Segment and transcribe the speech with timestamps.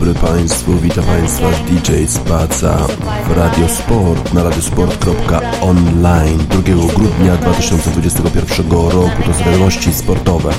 [0.00, 2.86] dobry Państwu, witam Państwa DJ Spaca
[3.28, 6.62] w Radio Sport na radiosport.online 2
[6.94, 10.50] grudnia 2021 roku to wiadomości sportowe.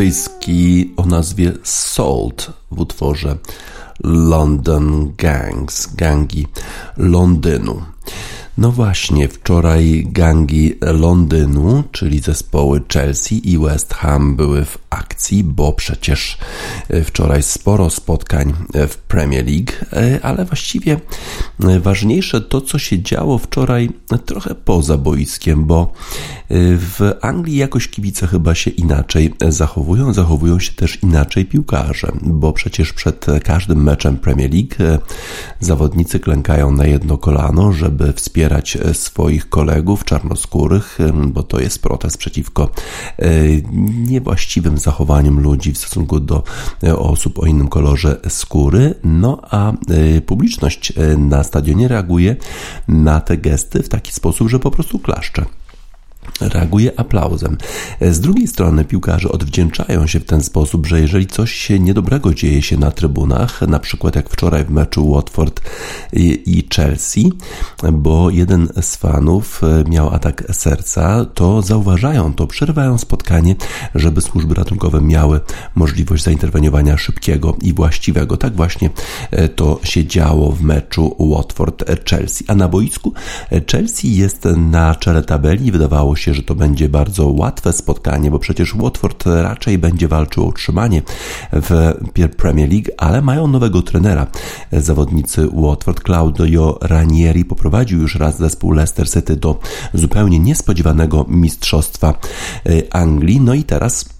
[0.00, 3.36] Brytyjski o nazwie Salt w utworze
[4.04, 6.46] London Gangs, gangi
[6.96, 7.82] Londynu.
[8.58, 15.72] No właśnie, wczoraj gangi Londynu, czyli zespoły Chelsea i West Ham były w akcji, bo
[15.72, 16.38] przecież
[16.88, 21.00] e, wczoraj sporo spotkań e, w Premier League, e, ale właściwie
[21.80, 23.90] ważniejsze to, co się działo wczoraj
[24.26, 25.92] trochę poza boiskiem, bo
[26.50, 32.92] w Anglii jakoś kibice chyba się inaczej zachowują, zachowują się też inaczej piłkarze, bo przecież
[32.92, 35.04] przed każdym meczem Premier League
[35.60, 42.70] zawodnicy klękają na jedno kolano, żeby wspierać swoich kolegów czarnoskórych, bo to jest protest przeciwko
[44.06, 46.42] niewłaściwym zachowaniem ludzi w stosunku do
[46.96, 48.94] osób o innym kolorze skóry.
[49.04, 49.72] No a
[50.26, 52.36] publiczność na stadionie reaguje
[52.88, 55.44] na te gesty w taki sposób, że po prostu klaszcze
[56.40, 57.56] reaguje aplauzem.
[58.00, 62.62] Z drugiej strony piłkarze odwdzięczają się w ten sposób, że jeżeli coś się niedobrego dzieje
[62.62, 65.60] się na trybunach, na przykład jak wczoraj w meczu Watford
[66.46, 67.32] i Chelsea,
[67.92, 73.56] bo jeden z fanów miał atak serca, to zauważają to, przerywają spotkanie,
[73.94, 75.40] żeby służby ratunkowe miały
[75.74, 78.36] możliwość zainterweniowania szybkiego i właściwego.
[78.36, 78.90] Tak właśnie
[79.56, 82.44] to się działo w meczu Watford-Chelsea.
[82.48, 83.12] A na boisku
[83.70, 88.74] Chelsea jest na czele tabeli, wydawało się, że to będzie bardzo łatwe spotkanie, bo przecież
[88.74, 91.02] Watford raczej będzie walczył o utrzymanie
[91.52, 91.92] w
[92.36, 94.26] Premier League, ale mają nowego trenera.
[94.72, 99.60] Zawodnicy Watford Claudio Ranieri poprowadził już raz zespół Leicester City do
[99.94, 102.14] zupełnie niespodziewanego mistrzostwa
[102.66, 103.40] e, Anglii.
[103.40, 104.19] No i teraz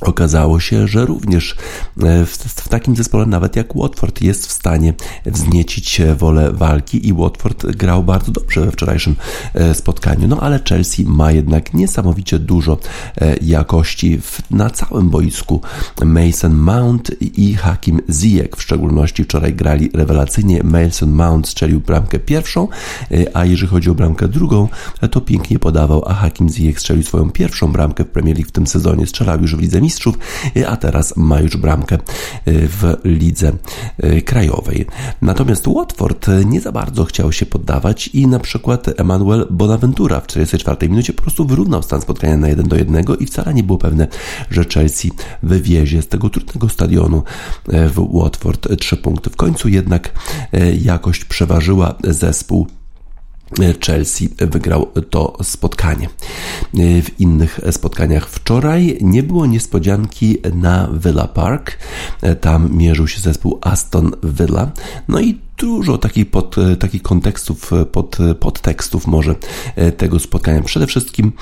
[0.00, 1.56] Okazało się, że również
[2.02, 4.94] e, w, w, takim zespole, nawet jak Watford, jest w stanie
[5.26, 9.16] wzniecić wolę walki i Watford grał bardzo dobrze we wczorajszym
[9.54, 10.28] e, spotkaniu.
[10.28, 12.78] No ale Chelsea ma jednak niesamowicie dużo
[13.16, 15.60] e, jakości w, na całym boisku.
[16.04, 20.62] Mason Mount i Hakim Ziyech w szczególności wczoraj grali rewelacyjnie.
[20.62, 22.68] Mason Mount strzelił bramkę pierwszą,
[23.34, 24.68] a jeżeli chodzi o bramkę drugą,
[25.10, 28.66] to pięknie podawał, a Hakim Ziyech strzelił swoją pierwszą bramkę w Premier League w tym
[28.66, 29.06] sezonie.
[29.06, 30.18] Strzelał już w lidze Mistrzów,
[30.68, 31.98] a teraz ma już bramkę
[32.46, 33.52] w lidze
[34.24, 34.86] krajowej.
[35.22, 40.88] Natomiast Watford nie za bardzo chciał się poddawać i na przykład Emanuel Bonaventura w 44
[40.88, 44.06] minucie po prostu wyrównał stan spotkania na 1 do 1 i wcale nie było pewne,
[44.50, 47.22] że Chelsea wywiezie z tego trudnego stadionu
[47.68, 49.30] w Watford 3 punkty.
[49.30, 50.12] W końcu jednak
[50.82, 52.66] jakość przeważyła zespół
[53.86, 56.08] Chelsea wygrał to spotkanie.
[56.74, 61.78] W innych spotkaniach wczoraj nie było niespodzianki na Villa Park.
[62.40, 64.70] Tam mierzył się zespół Aston Villa.
[65.08, 69.34] No i dużo takich, pod, e, takich kontekstów, e, pod, e, podtekstów może
[69.96, 70.62] tego spotkania.
[70.62, 71.32] Przede wszystkim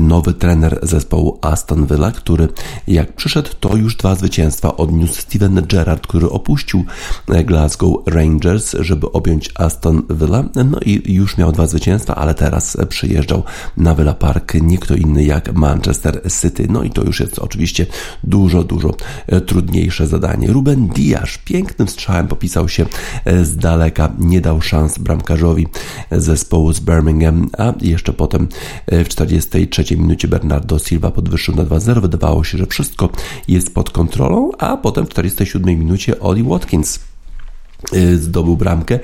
[0.00, 2.48] nowy trener zespołu Aston Villa, który
[2.86, 6.84] jak przyszedł, to już dwa zwycięstwa odniósł Steven Gerrard, który opuścił
[7.44, 10.44] Glasgow Rangers, żeby objąć Aston Villa.
[10.64, 13.42] No i już miał dwa zwycięstwa, ale teraz przyjeżdżał
[13.76, 16.66] na Villa Park nie kto inny jak Manchester City.
[16.70, 17.86] No i to już jest oczywiście
[18.24, 18.94] dużo, dużo
[19.46, 20.52] trudniejsze zadanie.
[20.52, 22.86] Ruben Diaz pięknym strzałem popisał się
[23.42, 25.66] z daleka nie dał szans bramkarzowi
[26.10, 28.48] zespołu z Birmingham, a jeszcze potem
[28.86, 32.00] e, w 43 minucie Bernardo Silva podwyższył na 2-0.
[32.00, 33.08] Wydawało się, że wszystko
[33.48, 36.98] jest pod kontrolą, a potem w 47 minucie Oli Watkins
[37.92, 38.98] e, zdobył bramkę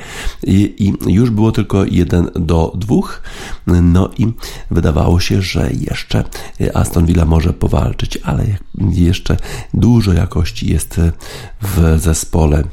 [0.46, 2.96] i, już było tylko 1 do 2.
[3.66, 4.26] No i
[4.70, 6.24] wydawało się, że jeszcze
[6.74, 8.44] Aston Villa może powalczyć, ale
[8.90, 9.36] jeszcze
[9.74, 11.00] dużo jakości jest
[11.62, 12.64] w zespole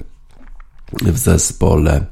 [0.94, 2.06] w zespole,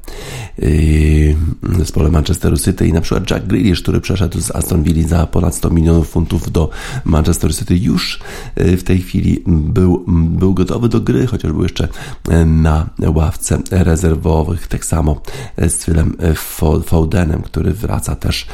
[0.58, 5.08] yy, w zespole Manchesteru City i na przykład Jack Grealish, który przeszedł z Aston Villa
[5.08, 6.70] za ponad 100 milionów funtów do
[7.04, 8.20] Manchester City już
[8.56, 11.88] yy, w tej chwili był, był gotowy do gry, chociaż był jeszcze
[12.28, 14.66] yy, na ławce rezerwowych.
[14.66, 15.20] Tak samo
[15.68, 16.16] z Philem
[16.84, 18.46] Fodenem, który wraca też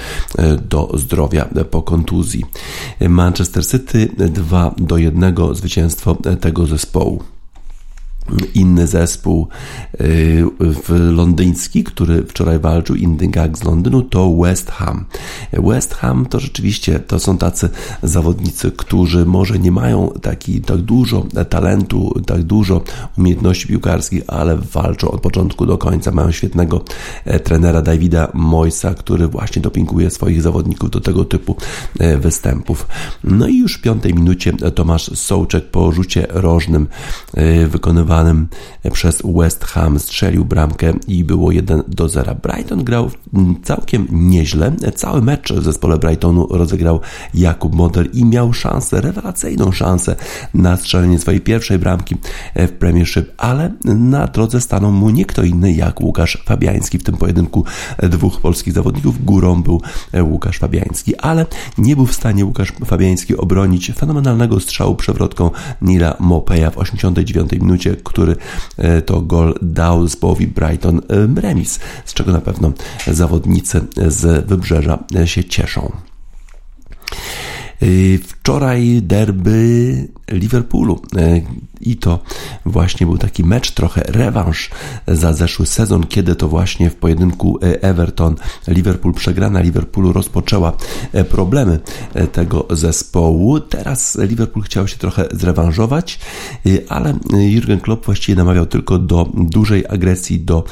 [0.71, 2.45] do zdrowia po kontuzji.
[3.09, 7.23] Manchester City 2 do 1 zwycięstwo tego zespołu
[8.55, 9.49] inny zespół
[10.01, 10.45] y,
[10.89, 15.05] londyński, który wczoraj walczył, inny gag z Londynu, to West Ham.
[15.53, 17.69] West Ham to rzeczywiście to są tacy
[18.03, 22.83] zawodnicy, którzy może nie mają taki, tak dużo talentu, tak dużo
[23.19, 26.11] umiejętności piłkarskich, ale walczą od początku do końca.
[26.11, 26.85] Mają świetnego
[27.25, 31.57] e, trenera Davida Moisa, który właśnie dopinguje swoich zawodników do tego typu
[31.99, 32.87] e, występów.
[33.25, 36.87] No i już w piątej minucie Tomasz Sołczek po rzucie rożnym
[37.35, 38.12] e, wykonywał
[38.93, 42.35] przez West Ham strzelił bramkę i było 1 do 0.
[42.35, 43.11] Brighton grał
[43.62, 44.73] całkiem nieźle.
[44.94, 47.00] Cały mecz w zespole Brightonu rozegrał
[47.35, 50.17] Jakub Model i miał szansę, rewelacyjną szansę
[50.55, 52.17] na strzelenie swojej pierwszej bramki
[52.56, 56.99] w Premiership, ale na drodze stanął mu nie kto inny jak Łukasz Fabiański.
[56.99, 57.65] W tym pojedynku
[58.03, 59.81] dwóch polskich zawodników górą był
[60.23, 61.46] Łukasz Fabiański, ale
[61.79, 65.51] nie był w stanie Łukasz Fabiański obronić fenomenalnego strzału przewrotką
[65.82, 68.37] Nila Mopeja w 89 minucie, który
[68.79, 72.73] e, to gol dał zespołowi Brighton e, remis, z czego na pewno
[73.06, 75.93] zawodnicy z wybrzeża e, się cieszą.
[78.29, 81.03] Wczoraj derby Liverpoolu
[81.81, 82.19] i to
[82.67, 84.70] właśnie był taki mecz, trochę rewanż
[85.08, 90.72] za zeszły sezon, kiedy to właśnie w pojedynku e, Everton-Liverpool przegrana Liverpoolu rozpoczęła
[91.29, 91.81] problemy
[92.32, 93.60] tego zespołu.
[93.60, 96.19] Teraz Liverpool chciał się trochę zrewanżować,
[96.89, 100.65] ale Jurgen Klopp właściwie namawiał tylko do dużej agresji, do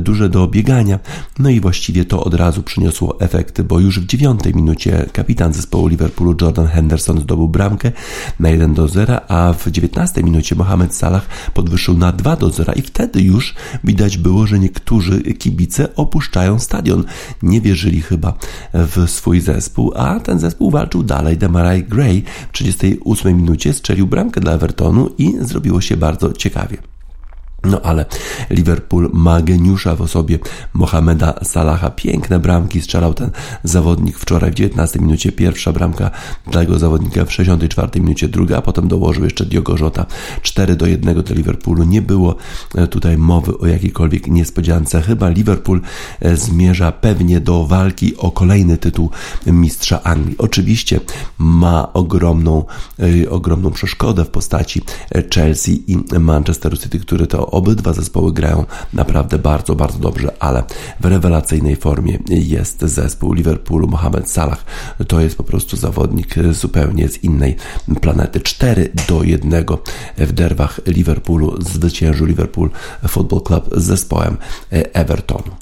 [0.00, 0.98] duże do biegania.
[1.38, 5.86] No i właściwie to od razu przyniosło efekty, bo już w dziewiątej minucie kapitan zespołu
[5.86, 7.92] Liverpoolu Jordan Henderson zdobył bramkę
[8.40, 12.72] na 1 do 0, a w 19 minucie Mohamed Salah podwyższył na 2 do 0
[12.76, 17.04] i wtedy już widać było, że niektórzy kibice opuszczają stadion.
[17.42, 18.34] Nie wierzyli chyba
[18.74, 21.36] w swój zespół, a ten zespół walczył dalej.
[21.38, 26.91] Demarai Gray w 38 minucie strzelił bramkę dla Evertonu i zrobiło się bardzo ciekawie.
[27.64, 28.04] No ale
[28.50, 30.38] Liverpool ma geniusza w osobie
[30.74, 31.90] Mohameda Salaha.
[31.90, 33.30] Piękne bramki strzelał ten
[33.64, 35.32] zawodnik wczoraj w 19 minucie.
[35.32, 36.10] Pierwsza bramka
[36.46, 40.06] dla tego zawodnika w 64 minucie, druga, a potem dołożył jeszcze Diogo Jota
[40.42, 41.84] 4 do 1 do Liverpoolu.
[41.84, 42.36] Nie było
[42.74, 45.02] e, tutaj mowy o jakiejkolwiek niespodziance.
[45.02, 45.80] Chyba Liverpool
[46.20, 49.10] e, zmierza pewnie do walki o kolejny tytuł
[49.46, 50.38] mistrza Anglii.
[50.38, 51.00] Oczywiście
[51.38, 52.64] ma ogromną,
[53.24, 54.82] e, ogromną przeszkodę w postaci
[55.34, 60.62] Chelsea i Manchester City, które to obydwa zespoły grają naprawdę bardzo, bardzo dobrze, ale
[61.00, 63.88] w rewelacyjnej formie jest zespół Liverpoolu.
[63.88, 64.64] Mohamed Salah
[65.08, 67.56] to jest po prostu zawodnik zupełnie z innej
[68.00, 68.40] planety.
[68.40, 69.64] 4 do 1
[70.18, 72.70] w derwach Liverpoolu zwyciężył Liverpool
[73.08, 74.36] Football Club z zespołem
[74.70, 75.61] Evertonu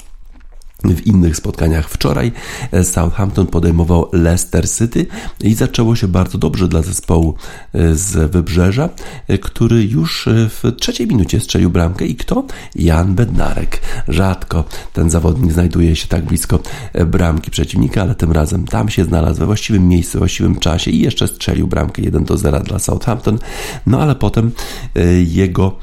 [0.83, 1.89] w innych spotkaniach.
[1.89, 2.31] Wczoraj
[2.71, 5.05] e, Southampton podejmował Leicester City
[5.41, 7.35] i zaczęło się bardzo dobrze dla zespołu
[7.73, 8.89] e, z Wybrzeża,
[9.27, 12.43] e, który już w trzeciej minucie strzelił bramkę i kto?
[12.75, 13.81] Jan Bednarek.
[14.07, 16.59] Rzadko ten zawodnik znajduje się tak blisko
[17.05, 20.99] bramki przeciwnika, ale tym razem tam się znalazł we właściwym miejscu, we właściwym czasie i
[20.99, 23.39] jeszcze strzelił bramkę 1 do 0 dla Southampton.
[23.85, 24.51] No ale potem
[25.25, 25.77] jego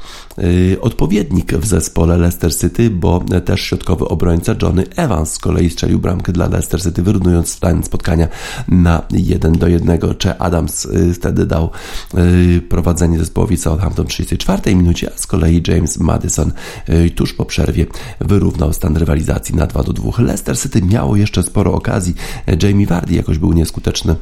[0.81, 6.31] odpowiednik w zespole Leicester City, bo też środkowy obrońca Johnny Evans z kolei strzelił bramkę
[6.31, 8.27] dla Leicester City, wyrównując stan spotkania
[8.67, 9.99] na 1 do 1.
[10.17, 11.69] Cze Adams y, wtedy dał
[12.17, 16.51] y, prowadzenie zespołowi Southampton w 34 minucie, a z kolei James Madison
[16.89, 17.85] y, tuż po przerwie
[18.19, 20.11] wyrównał stan rywalizacji na 2 do 2.
[20.17, 22.15] Leicester City miało jeszcze sporo okazji.
[22.63, 24.15] Jamie Vardy jakoś był nieskuteczny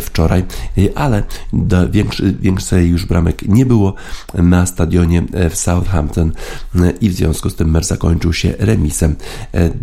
[0.00, 0.44] wczoraj,
[0.94, 1.22] ale
[2.40, 3.94] większej już bramek nie było
[4.34, 6.32] na stadionie w Southampton
[7.00, 9.16] i w związku z tym mecz zakończył się remisem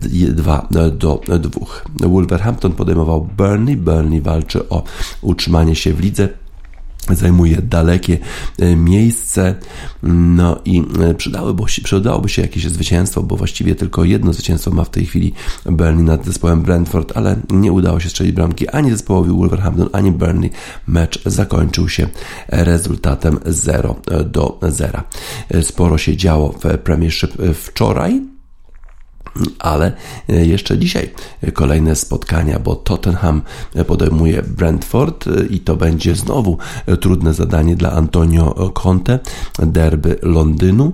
[0.09, 1.65] 2 do 2.
[2.09, 3.77] Wolverhampton podejmował Burnley.
[3.77, 4.83] Burnley walczy o
[5.21, 6.29] utrzymanie się w lidze
[7.09, 8.17] zajmuje dalekie
[8.59, 9.55] e, miejsce,
[10.03, 14.83] no i e, przydałoby się, przydałoby się jakieś zwycięstwo, bo właściwie tylko jedno zwycięstwo ma
[14.83, 15.33] w tej chwili
[15.65, 20.49] Burnley nad zespołem Brentford, ale nie udało się strzelić bramki ani zespołowi Wolverhampton, ani Burnley.
[20.87, 22.07] Mecz zakończył się
[22.47, 25.03] rezultatem 0 do 0.
[25.49, 28.30] E, sporo się działo w Premiership wczoraj
[29.59, 29.91] ale
[30.29, 31.09] e, jeszcze dzisiaj
[31.53, 33.41] kolejne spotkania, bo Tottenham
[33.87, 36.57] podejmuje Brentford e, i to będzie znowu
[36.99, 39.19] trudne zadanie dla Antonio Conte,
[39.59, 40.93] derby Londynu.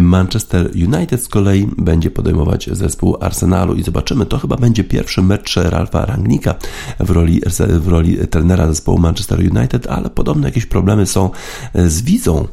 [0.00, 5.56] Manchester United z kolei będzie podejmować zespół Arsenalu i zobaczymy, to chyba będzie pierwszy mecz
[5.56, 6.54] Ralfa Rangnika
[7.00, 7.40] w roli,
[7.80, 11.30] w roli trenera zespołu Manchester United, ale podobno jakieś problemy są
[11.74, 12.48] z wizą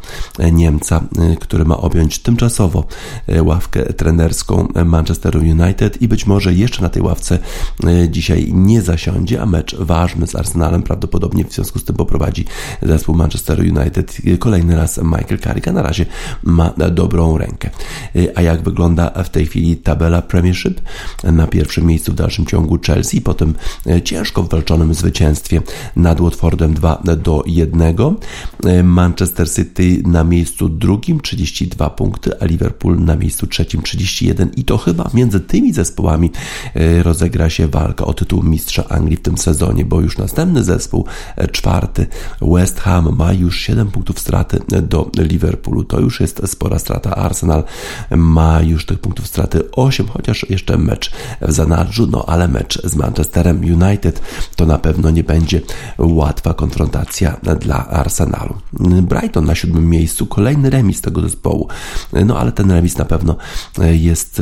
[0.51, 1.03] Niemca,
[1.39, 2.85] który ma objąć tymczasowo
[3.41, 7.39] ławkę trenerską Manchester Manchesteru United i być może jeszcze na tej ławce
[7.83, 12.45] e, dzisiaj nie zasiądzie, a mecz ważny z Arsenalem prawdopodobnie w związku z tym poprowadzi
[12.81, 16.05] zespół Manchesteru United kolejny raz Michael Carrick, a na razie
[16.43, 17.69] ma dobrą rękę.
[18.15, 20.81] E, a jak wygląda w tej chwili tabela Premiership?
[21.23, 23.53] Na pierwszym miejscu w dalszym ciągu Chelsea, potem
[23.87, 25.61] e, ciężko walczonym zwycięstwie
[25.95, 27.95] nad Watfordem 2 do 1.
[28.83, 34.77] Manchester City na miejscu drugim 32 punkty, a Liverpool na miejscu trzecim 31 i to
[34.77, 36.31] chyba między tymi zespołami
[36.75, 41.05] e, rozegra się walka o tytuł mistrza Anglii w tym sezonie, bo już następny zespół,
[41.35, 42.07] e, czwarty,
[42.41, 45.83] West Ham, ma już 7 punktów straty do Liverpoolu.
[45.83, 47.15] To już jest spora strata.
[47.15, 47.63] Arsenal
[48.11, 52.95] ma już tych punktów straty 8, chociaż jeszcze mecz w zanadrzu, no ale mecz z
[52.95, 54.21] Manchesterem United
[54.55, 55.61] to na pewno nie będzie
[55.97, 58.55] łatwa konfrontacja dla Arsenalu.
[59.01, 61.67] Brighton na siódmym miejscu, kolejny remis tego zespołu,
[62.25, 63.35] no ale ten remis na pewno
[63.91, 64.41] jest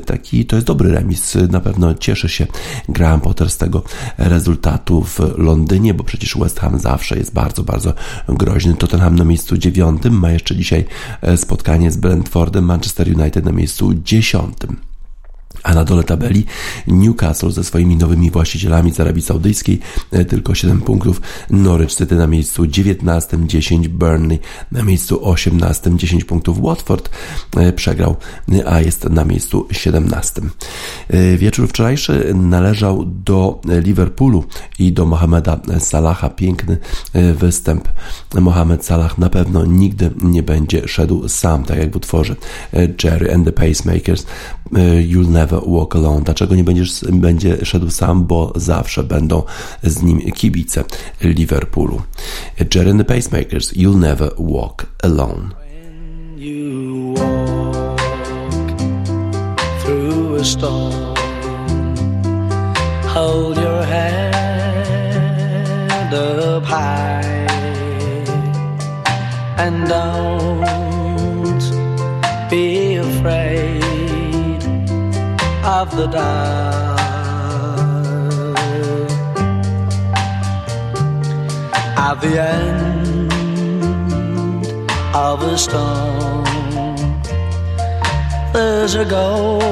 [0.00, 1.34] taki, to jest dobry remis.
[1.50, 2.46] Na pewno cieszy się
[2.88, 3.82] Graham Potter z tego
[4.18, 7.92] rezultatu w Londynie, bo przecież West Ham zawsze jest bardzo, bardzo
[8.28, 8.74] groźny.
[8.74, 10.84] Tottenham na miejscu dziewiątym ma jeszcze dzisiaj
[11.22, 14.89] e, spotkanie z Brentfordem, Manchester United na miejscu dziesiątym.
[15.62, 16.44] A na dole tabeli
[16.86, 19.80] Newcastle ze swoimi nowymi właścicielami z Arabii Saudyjskiej
[20.10, 21.20] e, tylko 7 punktów.
[21.50, 24.38] Norwich City na miejscu 19, 10 Burnley
[24.72, 26.60] na miejscu 18, 10 punktów.
[26.60, 27.10] Watford
[27.56, 28.16] e, przegrał,
[28.66, 30.42] a jest na miejscu 17.
[31.08, 34.44] E, wieczór wczorajszy należał do Liverpoolu
[34.78, 36.30] i do Mohameda Salaha.
[36.30, 36.78] Piękny
[37.34, 37.88] występ.
[38.40, 42.36] Mohamed Salah na pewno nigdy nie będzie szedł sam, tak jak w utworze
[43.04, 44.26] Jerry and the Pacemakers.
[45.08, 46.24] You'll never walk alone.
[46.24, 48.26] Dlaczego nie będziesz, będzie szedł sam?
[48.26, 49.42] Bo zawsze będą
[49.82, 50.84] z nim kibice
[51.22, 52.02] Liverpoolu.
[52.74, 55.50] Jerry the Pacemakers, You'll never walk alone.
[55.60, 58.00] When you walk
[59.82, 61.14] through a storm,
[63.14, 64.30] hold your head
[66.14, 67.46] up high
[69.56, 70.49] and don't
[75.80, 77.00] of the dark.
[82.08, 83.32] At the end
[85.14, 86.44] of a storm,
[88.52, 89.62] there's a golden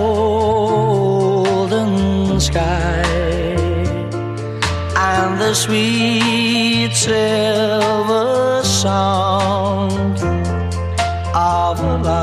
[2.40, 3.02] sky
[5.12, 10.18] and the sweet silver sound
[11.34, 12.17] of love.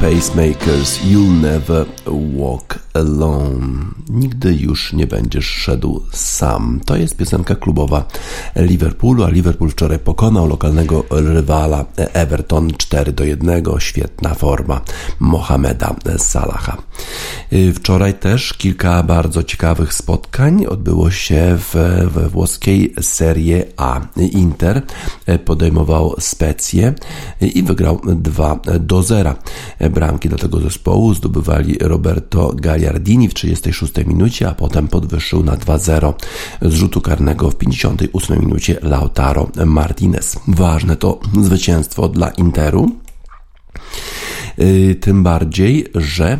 [0.00, 3.99] Pacemakers, You'll Never Walk Alone.
[4.12, 6.80] Nigdy już nie będziesz szedł sam.
[6.86, 8.04] To jest piosenka klubowa
[8.56, 13.62] Liverpoolu, a Liverpool wczoraj pokonał lokalnego rywala Everton 4 do 1.
[13.78, 14.80] Świetna forma
[15.20, 16.76] Mohameda Salaha.
[17.52, 21.74] Y, Wczoraj też kilka bardzo ciekawych spotkań odbyło się w,
[22.14, 24.00] we włoskiej Serie A.
[24.16, 24.82] Inter
[25.44, 26.94] podejmował Specję
[27.40, 29.34] i wygrał 2 do 0.
[29.90, 36.12] Bramki do tego zespołu zdobywali Roberto Gagliardini w 36 minucie, a potem podwyższył na 2-0
[36.62, 40.36] z rzutu karnego w 58 minucie Lautaro Martinez.
[40.48, 42.90] Ważne to zwycięstwo dla Interu.
[44.58, 46.38] Yy, Tym bardziej, że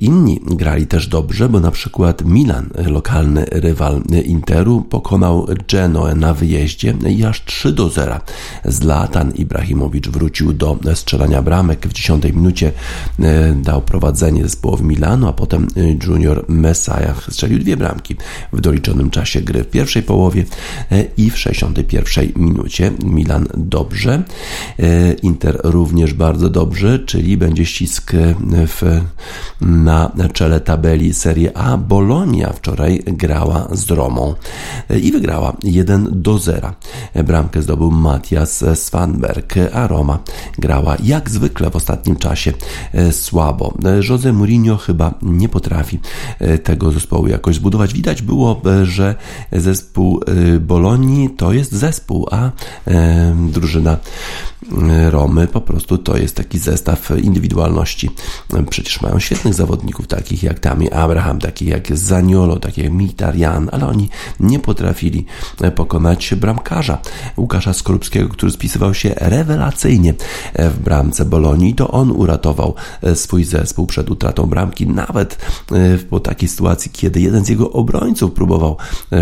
[0.00, 6.94] inni grali też dobrze, bo na przykład Milan, lokalny rywal Interu, pokonał Genoę na wyjeździe
[7.10, 8.20] i aż 3 do 0.
[8.64, 12.72] Zlatan Ibrahimowicz wrócił do strzelania bramek w 10 minucie,
[13.18, 13.26] yy,
[13.62, 18.16] dał prowadzenie zespołowi Milanu, a potem yy, Junior Messiah strzelił dwie bramki
[18.52, 20.44] w doliczonym czasie gry w pierwszej połowie
[20.90, 22.92] yy, i w 61 minucie.
[23.04, 24.22] Milan dobrze,
[24.78, 24.86] yy,
[25.22, 28.12] Inter również bardzo dobrze, czyli będzie ścisk
[28.66, 29.00] w,
[29.60, 31.76] na czele tabeli Serie A.
[31.76, 34.34] Bolonia wczoraj grała z Romą
[35.02, 36.72] i wygrała 1 do 0.
[37.24, 40.18] Bramkę zdobył Matias Svanberg, a Roma
[40.58, 42.52] grała jak zwykle w ostatnim czasie
[43.10, 43.74] słabo.
[44.08, 45.98] Jose Mourinho chyba nie potrafi
[46.62, 47.94] tego zespołu jakoś zbudować.
[47.94, 49.14] Widać było, że
[49.52, 50.20] zespół
[50.60, 52.50] Bolonii to jest zespół, a
[53.34, 53.96] drużyna
[55.10, 58.10] Romy po prostu to jest taki zestaw indywidualności.
[58.70, 63.88] Przecież mają świetnych zawodników, takich jak Tami Abraham, takich jak Zaniolo, takich jak Mitarian, ale
[63.88, 64.08] oni
[64.40, 65.24] nie potrafili
[65.74, 66.98] pokonać bramkarza
[67.36, 70.14] Łukasza Skorupskiego, który spisywał się rewelacyjnie
[70.58, 71.74] w bramce Bolonii.
[71.74, 72.74] To on uratował
[73.14, 75.38] swój zespół przed utratą bramki, nawet
[76.10, 78.76] po takiej sytuacji, kiedy jeden z jego obrońców próbował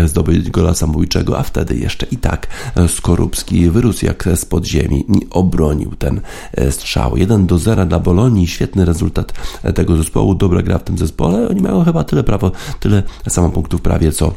[0.05, 2.47] zdobyć gola samobójczego, a wtedy jeszcze i tak
[2.87, 5.05] Skorupski wyrósł jak z podziemi
[5.39, 6.21] obronił ten
[6.69, 7.17] strzał.
[7.17, 9.33] 1 do 0 dla Bolonii, świetny rezultat
[9.75, 11.47] tego zespołu, dobra gra w tym zespole.
[11.49, 14.33] Oni mają chyba tyle prawo, tyle samo punktów prawie co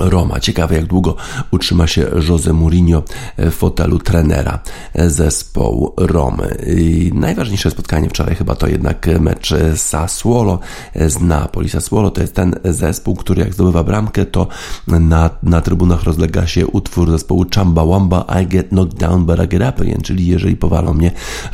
[0.00, 0.40] Roma.
[0.40, 1.16] Ciekawe, jak długo
[1.50, 3.02] utrzyma się Jose Mourinho
[3.38, 4.58] w fotelu trenera
[4.94, 6.56] zespołu Romy.
[6.76, 10.58] I najważniejsze spotkanie wczoraj chyba to jednak mecz Sassuolo
[10.94, 11.68] z Napoli.
[11.68, 14.48] Sassuolo to jest ten zespół, który jak zdobywa bramkę, to
[14.86, 19.48] na, na trybunach rozlega się utwór zespołu Chamba Wamba I get knocked down but I
[19.48, 21.10] get up again, czyli jeżeli powalą mnie,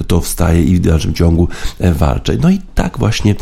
[0.07, 1.49] to wstaję i w dalszym ciągu
[1.81, 2.37] walczę.
[2.43, 3.35] No i tak właśnie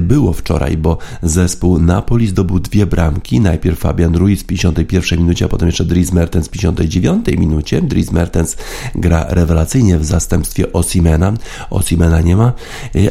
[0.00, 3.40] było wczoraj, bo zespół Napoli zdobył dwie bramki.
[3.40, 7.82] Najpierw Fabian Ruiz 51 minucie, a potem jeszcze Dries Mertens w 59 minucie.
[7.82, 8.56] Dries Mertens
[8.94, 11.32] gra rewelacyjnie w zastępstwie Osimena.
[11.70, 12.52] Osimena nie ma,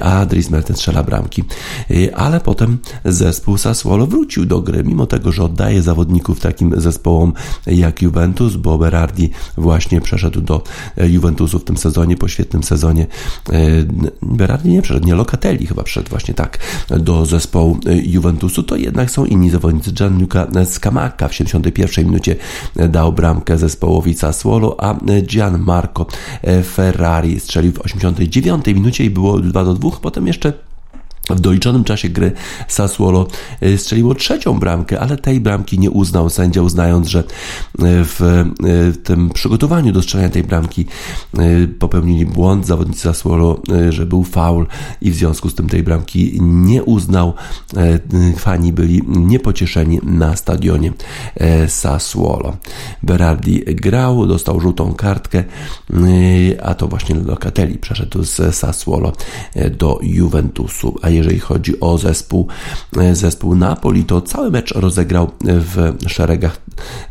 [0.02, 1.44] a Dries Mertens strzela bramki.
[2.16, 7.34] Ale potem zespół Sassuolo wrócił do gry, mimo tego, że oddaje zawodników takim zespołom
[7.68, 10.64] jak Juventus, bo Berardi właśnie przeszedł do
[10.98, 13.08] Juventusu w tym sezonie, po świetnym sezonie.
[14.22, 19.26] Berardi nie przeszedł, nie Locatelli chyba przeszedł właśnie tak do zespołu Juventusu, to jednak są
[19.26, 19.92] inni zawodnicy.
[19.92, 22.36] Gianluca Scamacca w 71 minucie
[22.76, 26.06] dał bramkę zespołowi Sassuolo, a Gianmarco
[26.64, 29.90] Ferrari strzelił w 89 minucie i było 2 do 2.
[30.02, 30.67] Potem jeszcze
[31.30, 32.32] w doliczonym czasie gry
[32.68, 33.28] Sassuolo
[33.62, 37.24] e, strzeliło trzecią bramkę, ale tej bramki nie uznał sędzia, uznając, że
[37.80, 38.46] w, e,
[38.92, 40.86] w tym przygotowaniu do strzelania tej bramki
[41.80, 44.68] popełnili błąd zawodnicy Sassuolo, że był faul
[45.02, 47.34] i w związku z tym tej bramki nie uznał.
[48.38, 50.94] Fani byli niepocieszeni na stadionie
[51.68, 52.58] Sassuolo.
[53.04, 55.44] Berardi grał, dostał żółtą kartkę,
[56.64, 59.12] a to właśnie Locatelli przeszedł z Sassuolo
[59.78, 60.96] do Juventusu.
[61.02, 62.48] A jeżeli chodzi o zespół,
[62.98, 66.62] e, zespół Napoli, to cały mecz rozegrał w szeregach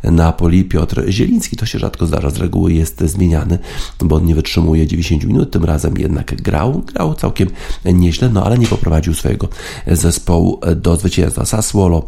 [0.03, 1.55] Napoli Piotr Zieliński.
[1.57, 3.59] To się rzadko zdarza, z reguły jest zmieniany,
[3.99, 7.49] bo on nie wytrzymuje 90 minut, tym razem jednak grał, grał całkiem
[7.85, 9.47] nieźle, no ale nie poprowadził swojego
[9.87, 11.45] zespołu do zwycięstwa.
[11.45, 12.05] Sassuolo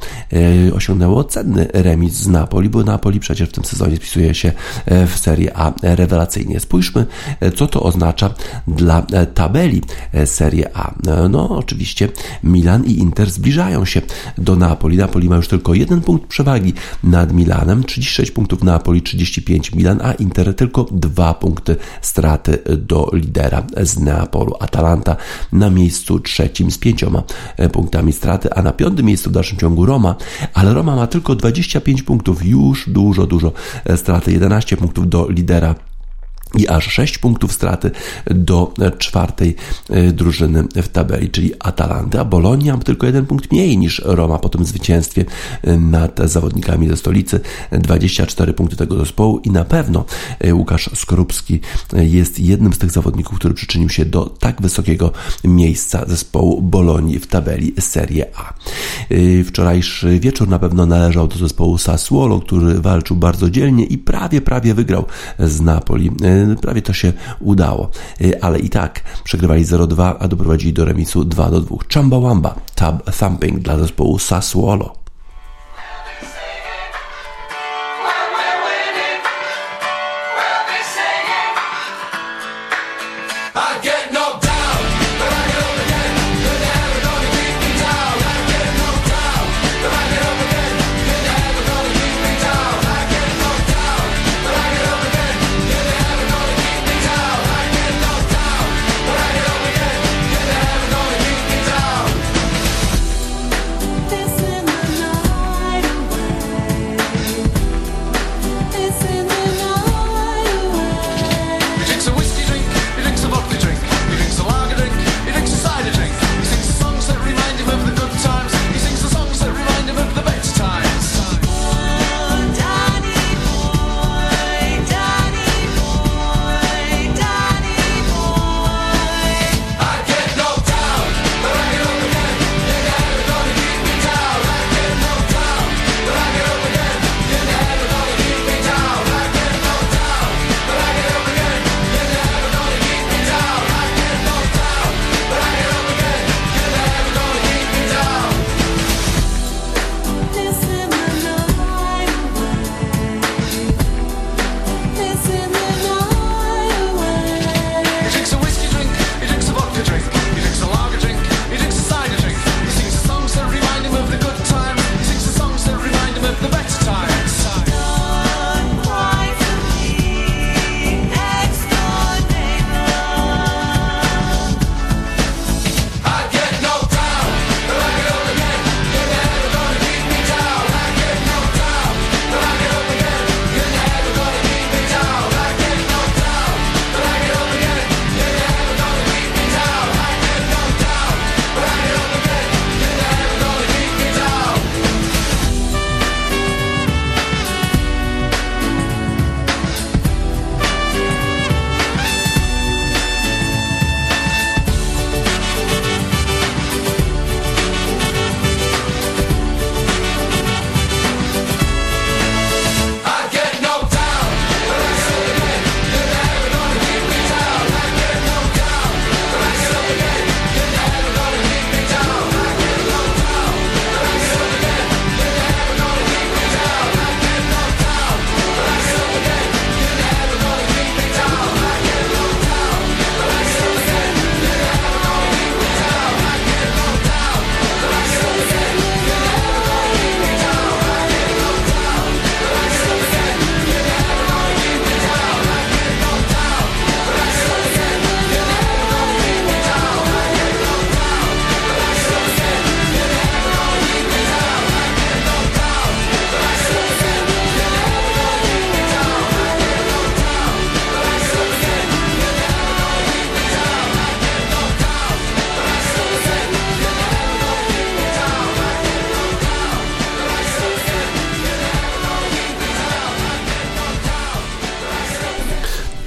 [0.69, 4.51] e, osiągnęło cenny remis z Napoli, bo Napoli przecież w tym sezonie spisuje się
[4.85, 6.59] e, w Serie A rewelacyjnie.
[6.59, 7.05] Spójrzmy,
[7.55, 8.33] co to oznacza
[8.67, 9.01] dla
[9.33, 9.81] tabeli
[10.25, 10.93] Serie A.
[11.29, 12.09] No, oczywiście oczywiście
[12.43, 14.01] Milan i Inter zbliżają się
[14.37, 14.97] do Napoli.
[14.97, 16.73] Napoli ma już tylko jeden punkt przewagi
[17.03, 23.63] nad Milanem, 36 punktów Napoli, 35 Milan, a Inter tylko dwa punkty straty do lidera
[23.83, 24.55] z Neapolu.
[24.59, 25.15] Atalanta
[25.51, 27.23] na miejscu trzecim z pięcioma
[27.71, 30.15] punktami straty, a na piątym miejscu w dalszym ciągu Roma,
[30.53, 33.51] ale Roma ma tylko 25 punktów, już dużo, dużo
[33.95, 35.75] straty, 11 punktów do lidera
[36.57, 37.91] i aż 6 punktów straty
[38.25, 39.55] do czwartej
[39.89, 44.39] e, drużyny w tabeli, czyli Atalanty, a Bologna ma tylko jeden punkt mniej niż Roma
[44.39, 45.25] po tym zwycięstwie
[45.63, 47.39] e, nad zawodnikami ze stolicy,
[47.71, 50.05] 24 punkty tego zespołu i na pewno
[50.39, 51.59] e, Łukasz Skorupski
[51.93, 55.11] jest jednym z tych zawodników, który przyczynił się do tak wysokiego
[55.43, 58.53] miejsca zespołu Bolonii w tabeli Serie A.
[59.45, 64.73] Wczorajszy wieczór na pewno należał do zespołu Sassuolo, który walczył bardzo dzielnie i prawie, prawie
[64.73, 65.05] wygrał
[65.39, 66.11] z Napoli
[66.61, 67.91] prawie to się udało.
[68.21, 71.77] Y, ale i tak przegrywali 0-2, a doprowadzili do remisu 2-2.
[71.93, 74.98] Chamba tab thumping dla zespołu Sassuolo.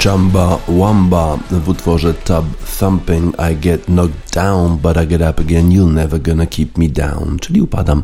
[0.02, 2.44] Chamba Wamba w utworze Tub
[2.78, 6.88] Thumping I get knocked down, but I get up again, you're never gonna keep me
[6.88, 7.38] down.
[7.38, 8.02] Czyli upadam,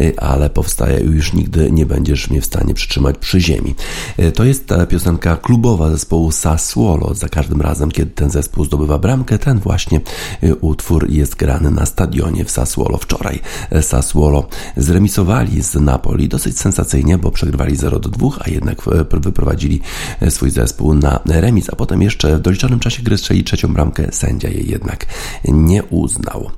[0.00, 3.74] y, ale powstaję i już nigdy nie będziesz mnie w stanie przytrzymać przy ziemi.
[4.18, 7.14] Y, to jest piosenka klubowa zespołu Sassuolo.
[7.14, 10.00] Za każdym razem, kiedy ten zespół zdobywa bramkę, ten właśnie
[10.42, 12.98] y, utwór jest grany na stadionie w Sassuolo.
[12.98, 13.40] Wczoraj
[13.80, 19.80] Sassuolo zremisowali z Napoli dosyć sensacyjnie, bo przegrywali 0 do 2, a jednak wyprowadzili
[20.28, 24.48] swój zespół na remis, a potem jeszcze w doliczonym czasie gry strzeli trzecią bramkę, sędzia
[24.48, 25.06] jej jednak
[25.44, 26.50] nie uznał.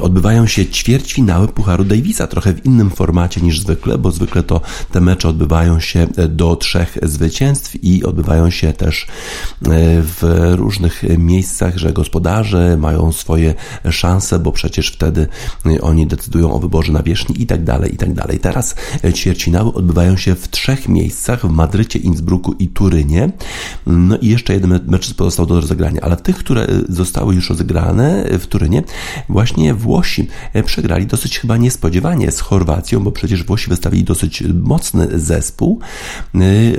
[0.00, 4.60] Odbywają się ćwierćfinały Pucharu Davisa, trochę w innym formacie niż zwykle, bo zwykle to
[4.92, 9.06] te mecze odbywają się do trzech zwycięstw i odbywają się też e,
[10.02, 13.54] w różnych miejscach, że gospodarze mają swoje
[13.90, 15.26] szanse, bo przecież wtedy
[15.80, 18.38] oni decydują o wyborze nawierzchni i tak dalej, i tak dalej.
[18.38, 18.74] Teraz
[19.14, 23.30] ćwierćfinały odbywają się w trzech miejscach, w Madrycie, Innsbrucku i Turynie.
[23.86, 28.46] No i jeszcze jeden mecz pozostał do rozegrania, ale tych, które zostały już rozegrane w
[28.46, 28.82] Turynie,
[29.28, 30.28] właśnie Włosi
[30.64, 35.80] przegrali dosyć chyba niespodziewanie z Chorwacją, bo przecież Włosi wystawili dosyć mocny zespół.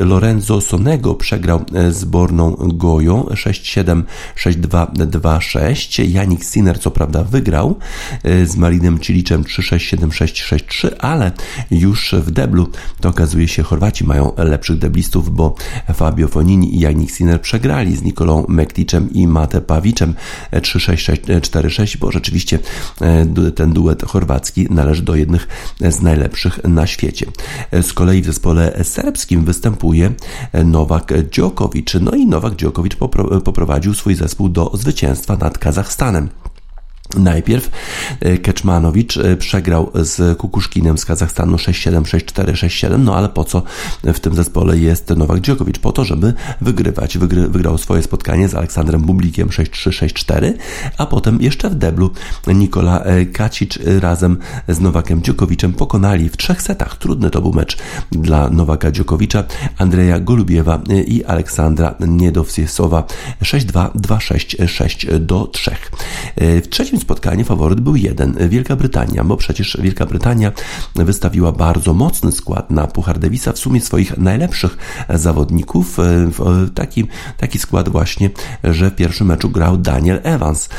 [0.06, 4.04] Lorenzo Sonego przegrał z Borną Goją 6-7,
[4.38, 6.10] 6-2, 2-6.
[6.10, 7.76] Janik Sinner co prawda wygrał
[8.46, 11.32] z Marinem Ciliczem 3-6, 7-6, 6-3, ale
[11.72, 12.68] już w deblu
[13.02, 15.56] to okazuje się Chorwaci mają lepszych deblistów, bo
[15.94, 20.16] Fabio Fonini i Janik Sinner przegrali z Nikolą Mekliczem i Mate Pawiczem
[20.52, 22.60] 3-6-4-6, bo rzeczywiście
[23.02, 25.48] e, ten duet chorwacki należy do jednych
[25.90, 27.26] z najlepszych na świecie.
[27.82, 29.91] Z kolei w zespole serbskim występuje
[30.66, 31.94] Nowak Djokovic.
[32.02, 32.96] No i Nowak Djokovic
[33.44, 36.30] poprowadził swój zespół do zwycięstwa nad Kazachstanem.
[37.18, 37.70] Najpierw
[38.20, 43.64] e, Keczmanowicz e, przegrał z Kukuszkinem z Kazachstanu 6-7, 6-4, 6-7, no ale po co
[44.04, 45.80] w tym zespole jest Nowak Dziokowicz?
[45.80, 47.18] Po to, żeby wygrywać.
[47.18, 50.54] Wygry, wygrał swoje spotkanie z Aleksandrem Bublikiem 6-3, 6-4,
[50.98, 52.12] a potem jeszcze w deblu
[52.48, 56.98] Nikola e, Kacic razem z Nowakiem Dziokowiczem pokonali w trzech setach.
[56.98, 57.78] Trudny to był mecz
[58.12, 59.44] dla Nowaka Dziokowicza,
[59.78, 63.04] Andrzeja Golubiewa i Aleksandra Niedowsiesowa
[63.44, 65.76] 6-2, 2-6, 6 do 3.
[66.38, 70.52] W trzecim spotkaniu faworyt był jeden Wielka Brytania, bo przecież Wielka Brytania
[70.96, 74.78] wystawiła bardzo mocny skład na Puchar Davisa, w sumie swoich najlepszych
[75.10, 75.98] zawodników.
[76.76, 78.30] Taki, taki skład właśnie,
[78.64, 80.70] że w pierwszym meczu grał Daniel Evans.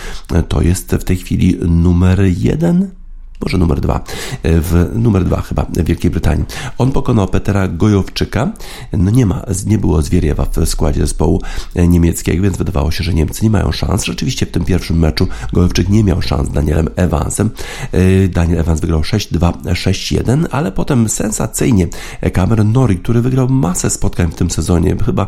[0.48, 3.01] To jest w tej chwili numer jeden
[3.42, 4.00] może numer dwa,
[4.44, 6.44] w numer dwa chyba w Wielkiej Brytanii.
[6.78, 8.52] On pokonał Petera Gojowczyka.
[8.92, 11.42] No nie ma, nie było Zwieriewa w składzie zespołu
[11.74, 14.04] niemieckiego, więc wydawało się, że Niemcy nie mają szans.
[14.04, 17.50] Rzeczywiście w tym pierwszym meczu Gojowczyk nie miał szans z Danielem Evansem.
[17.92, 21.88] E, Daniel Evans wygrał 6-2, 6-1, ale potem sensacyjnie
[22.32, 25.26] Cameron Norrie, który wygrał masę spotkań w tym sezonie, chyba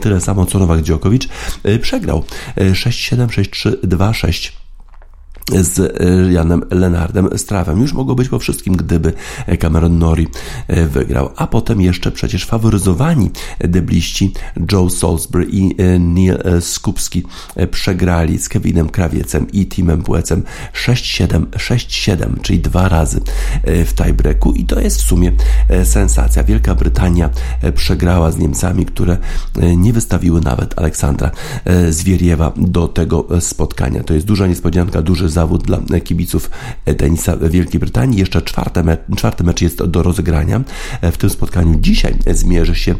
[0.00, 1.28] tyle samo co Nowak Dziokowicz,
[1.62, 2.24] e, przegrał
[2.56, 4.63] 6-7, 6-3, 2-6
[5.52, 7.80] z e, Janem Lenardem Strawem.
[7.80, 9.12] Już mogło być po wszystkim, gdyby
[9.60, 10.28] Cameron Nori
[10.68, 11.30] e, wygrał.
[11.36, 14.32] A potem jeszcze przecież faworyzowani debliści
[14.72, 17.22] Joe Salisbury i e, Neil Skupski
[17.70, 20.42] przegrali z Kevinem Krawiecem i Timem Płecem
[20.86, 23.20] 6-7, 6-7, czyli dwa razy
[23.64, 25.32] w tiebreaku i to jest w sumie
[25.84, 26.44] sensacja.
[26.44, 27.30] Wielka Brytania
[27.74, 29.16] przegrała z Niemcami, które
[29.76, 31.30] nie wystawiły nawet Aleksandra
[31.90, 34.02] Zwieriewa do tego spotkania.
[34.02, 36.50] To jest duża niespodzianka, duży zawód dla kibiców
[36.98, 38.18] tenisa Wielkiej Brytanii.
[38.18, 40.60] Jeszcze czwarty mecz, czwarty mecz jest do rozegrania.
[41.02, 42.94] W tym spotkaniu dzisiaj zmierzy się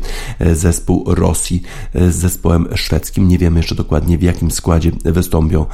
[0.52, 1.62] zespół Rosji
[1.94, 3.28] z zespołem szwedzkim.
[3.28, 5.66] Nie wiemy jeszcze dokładnie w jakim składzie wystąpią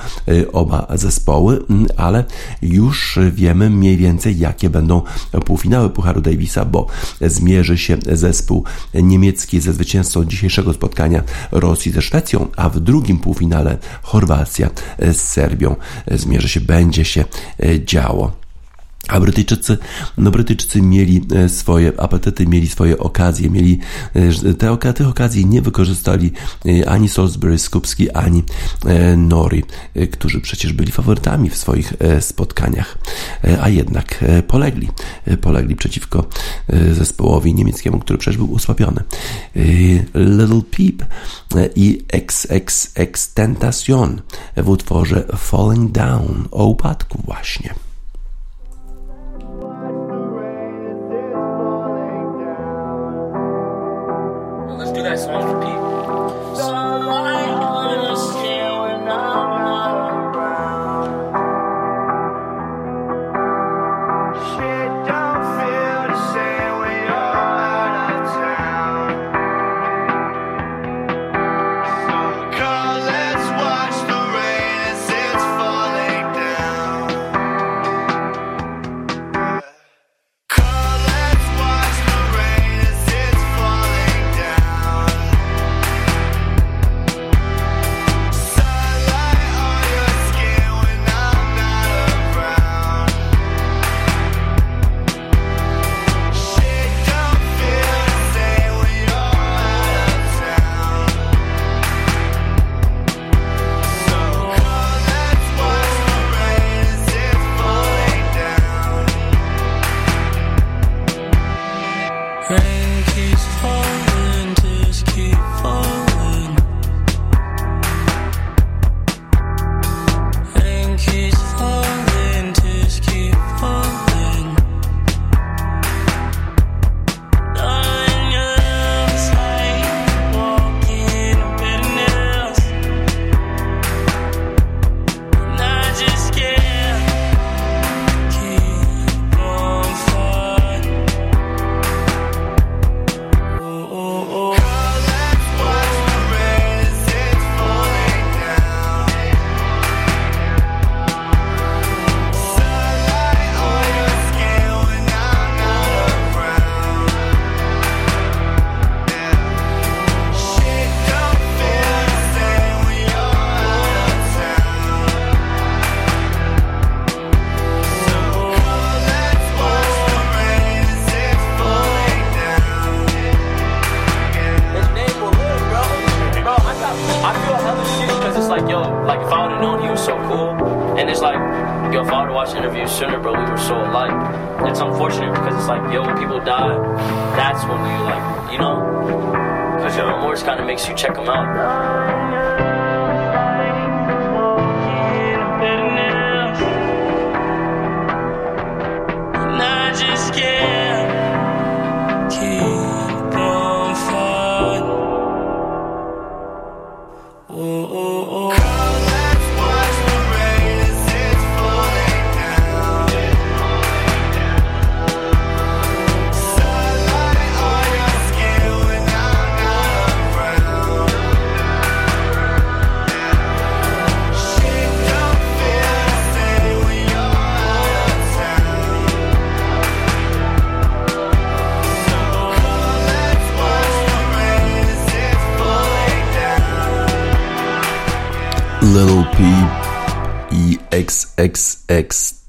[0.53, 1.64] oba zespoły,
[1.96, 2.25] ale
[2.62, 5.03] już wiemy mniej więcej jakie będą
[5.44, 6.87] półfinały Pucharu Davisa, bo
[7.20, 13.79] zmierzy się zespół niemiecki ze zwycięzcą dzisiejszego spotkania Rosji ze Szwecją, a w drugim półfinale
[14.03, 15.77] Chorwacja z Serbią
[16.11, 17.25] zmierzy się, będzie się
[17.63, 18.33] e, działo.
[19.11, 19.79] A Brytyjczycy,
[20.18, 23.79] no Brytyjczycy mieli e, swoje apetyty, mieli swoje okazje, mieli
[24.14, 26.33] e, te, tych okazji nie wykorzystali
[26.87, 28.42] ani Salisbury, Skupski, ani
[29.16, 29.62] Nori,
[30.12, 32.99] którzy przecież byli faworytami w swoich spotkaniach,
[33.61, 34.88] a jednak polegli,
[35.40, 36.29] polegli przeciwko
[36.92, 39.03] zespołowi niemieckiemu, który przecież był usłabiony.
[40.14, 41.05] Little Peep
[41.77, 44.23] i XXX Tentation
[44.57, 47.75] w utworze Falling Down o upadku właśnie.
[54.90, 55.39] Let's do that song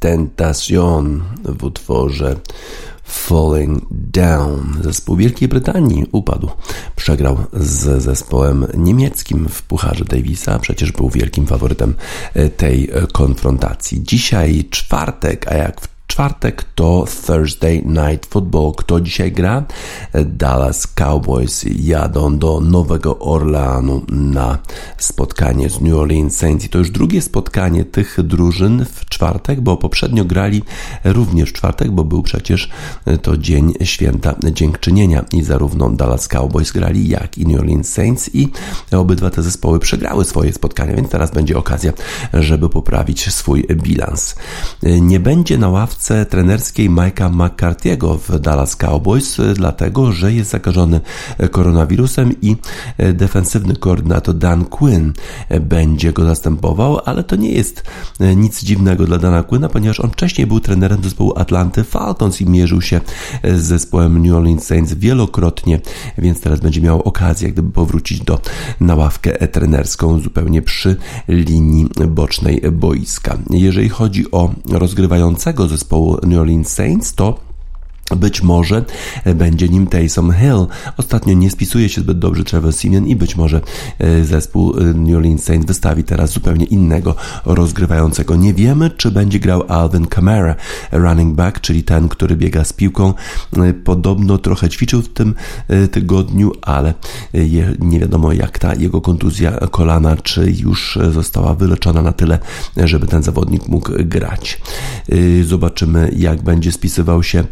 [0.02, 2.36] Tentacion w utworze
[3.04, 4.78] Falling Down.
[4.84, 6.50] Zespół Wielkiej Brytanii upadł.
[6.96, 10.60] Przegrał z zespołem niemieckim w Pucharze Davisa.
[10.60, 11.94] Przecież był wielkim faworytem
[12.34, 14.04] e, tej e, konfrontacji.
[14.04, 18.74] Dzisiaj czwartek, a jak w czwartek to Thursday Night Football.
[18.78, 19.64] Kto dzisiaj gra?
[20.26, 24.58] Dallas Cowboys jadą do Nowego Orleanu na
[24.98, 26.66] spotkanie z New Orleans Saints.
[26.66, 30.64] I to już drugie spotkanie tych drużyn w czwartek, bo poprzednio grali
[31.04, 32.70] również w czwartek, bo był przecież
[33.22, 38.50] to dzień święta dziękczynienia i zarówno Dallas Cowboys grali, jak i New Orleans Saints i
[38.92, 41.94] obydwa te zespoły przegrały swoje spotkania, więc teraz będzie okazja,
[42.34, 44.36] żeby poprawić swój bilans.
[44.84, 51.02] Nie będzie na ławce trenerskiej Mike'a McCarthy'ego w Dallas Cowboys, dlatego że jest zakażony
[51.52, 52.56] koronawirusem i
[53.14, 55.14] defensywny koordynator Dan Quinn
[55.62, 57.84] będzie go zastępował, ale to nie jest
[58.36, 62.82] nic dziwnego dla Dana Quinna, ponieważ on wcześniej był trenerem zespołu Atlanty Falcons i mierzył
[62.82, 63.02] się
[63.44, 65.80] z zespołem New Orleans Saints wielokrotnie,
[66.18, 68.40] więc teraz będzie miał okazję, gdyby powrócić do
[68.80, 70.96] na ławkę trenerską zupełnie przy
[71.28, 73.38] linii bocznej boiska.
[73.50, 77.40] Jeżeli chodzi o rozgrywającego zespołu New Orleans Saints, to
[78.16, 78.86] być może
[79.36, 80.68] będzie nim Taysom Hill.
[80.98, 83.62] Ostatnio nie spisuje się zbyt dobrze Trevor Simeon i być może
[84.24, 88.36] zespół New Orleans Saints wystawi teraz zupełnie innego rozgrywającego.
[88.36, 90.56] Nie wiemy, czy będzie grał Alvin Kamara,
[90.92, 93.14] running back, czyli ten, który biega z piłką.
[93.84, 95.36] Podobno trochę ćwiczył w tym
[95.92, 96.94] tygodniu, ale
[97.80, 102.40] nie wiadomo jak ta jego kontuzja kolana, czy już została wyleczona na tyle,
[102.78, 104.62] żeby ten zawodnik mógł grać.
[105.46, 107.44] Zobaczymy, jak będzie spisywał się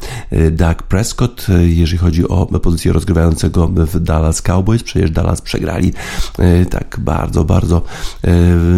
[0.52, 4.84] Dak Prescott, jeżeli chodzi o pozycję rozgrywającego w Dallas Cowboys.
[4.84, 5.94] Przecież Dallas przegrali
[6.70, 7.82] tak bardzo, bardzo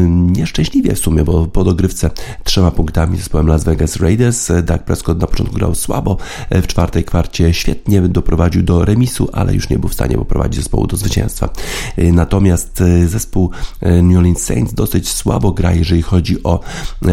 [0.08, 2.10] nieszczęśliwie w sumie, bo po dogrywce
[2.44, 4.52] trzema punktami z zespołem Las Vegas Raiders.
[4.64, 6.18] Dak Prescott na początku grał słabo,
[6.52, 10.88] w czwartej kwarcie świetnie doprowadził do remisu, ale już nie był w stanie poprowadzić zespołu
[10.88, 11.50] do zwycięstwa.
[11.98, 13.52] Natomiast zespół
[13.82, 16.60] New Orleans Saints dosyć słabo gra, jeżeli chodzi o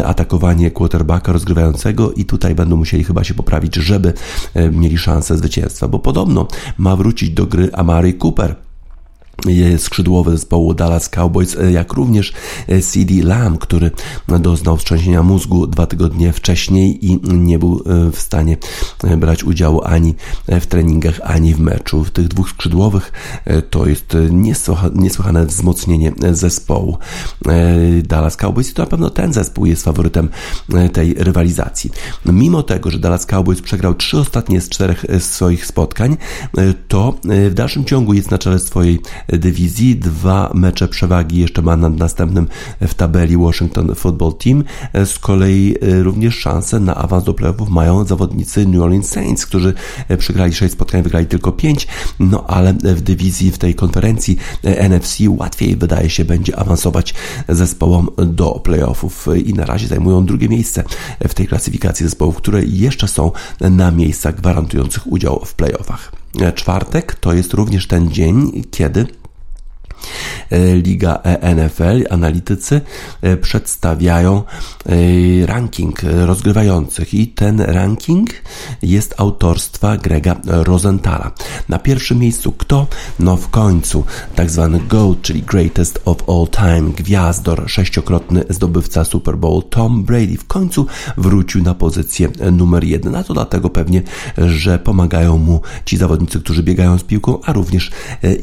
[0.05, 4.13] atakowanie quarterbacka rozgrywającego i tutaj będą musieli chyba się poprawić, żeby
[4.71, 6.47] mieli szansę zwycięstwa, bo podobno
[6.77, 8.68] ma wrócić do gry Amari Cooper
[9.77, 12.33] skrzydłowy zespołu Dallas Cowboys, jak również
[12.81, 13.91] CD Lamb, który
[14.39, 17.83] doznał wstrząsienia mózgu dwa tygodnie wcześniej i nie był
[18.13, 18.57] w stanie
[19.17, 20.15] brać udziału ani
[20.47, 22.03] w treningach, ani w meczu.
[22.03, 23.11] W tych dwóch skrzydłowych
[23.69, 24.17] to jest
[24.95, 26.97] niesłychane wzmocnienie zespołu
[28.03, 30.29] Dallas Cowboys i to na pewno ten zespół jest faworytem
[30.93, 31.91] tej rywalizacji.
[32.25, 36.17] Mimo tego, że Dallas Cowboys przegrał trzy ostatnie z czterech swoich spotkań,
[36.87, 37.13] to
[37.49, 38.99] w dalszym ciągu jest na czele swojej
[39.33, 39.95] dywizji.
[39.95, 42.47] Dwa mecze przewagi jeszcze ma nad następnym
[42.81, 44.63] w tabeli Washington Football Team.
[45.05, 49.73] Z kolei również szanse na awans do playoffów mają zawodnicy New Orleans Saints, którzy
[50.17, 51.87] przegrali 6 spotkań, wygrali tylko 5,
[52.19, 57.13] no ale w dywizji, w tej konferencji NFC łatwiej wydaje się będzie awansować
[57.49, 60.83] zespołom do playoffów i na razie zajmują drugie miejsce
[61.27, 66.11] w tej klasyfikacji zespołów, które jeszcze są na miejscach gwarantujących udział w playoffach.
[66.55, 69.07] Czwartek to jest również ten dzień, kiedy
[70.83, 71.19] Liga
[71.55, 72.81] NFL, analitycy
[73.41, 74.43] przedstawiają
[75.45, 78.29] ranking rozgrywających i ten ranking
[78.81, 81.31] jest autorstwa Grega Rosenthala.
[81.69, 82.87] Na pierwszym miejscu kto?
[83.19, 84.03] No w końcu
[84.35, 90.37] tak zwany GOAT, czyli Greatest of All Time, gwiazdor, sześciokrotny zdobywca Super Bowl Tom Brady
[90.37, 90.85] w końcu
[91.17, 93.15] wrócił na pozycję numer jeden.
[93.15, 94.01] A to dlatego pewnie,
[94.37, 97.91] że pomagają mu ci zawodnicy, którzy biegają z piłką, a również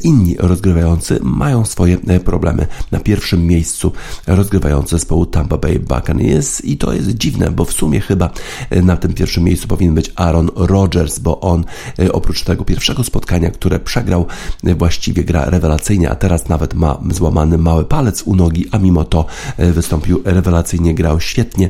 [0.03, 2.67] inni rozgrywający mają mają swoje e, problemy.
[2.91, 3.91] Na pierwszym miejscu
[4.27, 8.29] rozgrywający zespołu Tampa Bay Buccaneers i to jest dziwne, bo w sumie chyba
[8.69, 11.65] e, na tym pierwszym miejscu powinien być Aaron Rodgers, bo on
[11.99, 14.25] e, oprócz tego pierwszego spotkania, które przegrał,
[14.63, 19.25] właściwie gra rewelacyjnie, a teraz nawet ma złamany mały palec u nogi, a mimo to
[19.57, 21.69] wystąpił rewelacyjnie, grał świetnie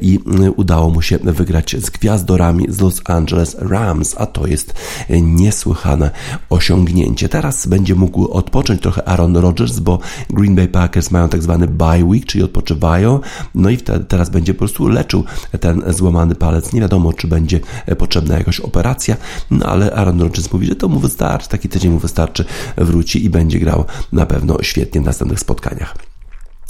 [0.00, 0.18] i
[0.56, 4.74] udało mu się wygrać z gwiazdorami z Los Angeles Rams, a to jest
[5.22, 6.10] niesłychane
[6.50, 7.28] osiągnięcie.
[7.28, 9.98] Teraz będzie mógł odpocząć trochę Aaron Rodgers, bo
[10.30, 13.20] Green Bay Packers mają tak zwany bye week, czyli odpoczywają,
[13.54, 15.24] no i teraz będzie po prostu leczył
[15.60, 16.72] ten złamany palec.
[16.72, 17.60] Nie wiadomo, czy będzie
[17.98, 19.16] potrzebna jakaś operacja,
[19.50, 22.44] no ale Aaron Rodgers mówi, że to mu wystarczy, taki tydzień mu wystarczy,
[22.76, 26.09] wróci i będzie grał na pewno świetnie w następnych spotkaniach.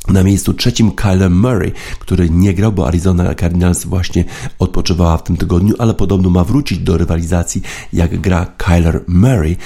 [0.09, 4.25] Na miejscu trzecim Kyler Murray, który nie grał, bo Arizona Cardinals właśnie
[4.59, 7.63] odpoczywała w tym tygodniu, ale podobno ma wrócić do rywalizacji.
[7.93, 9.57] Jak gra Kyler Murray,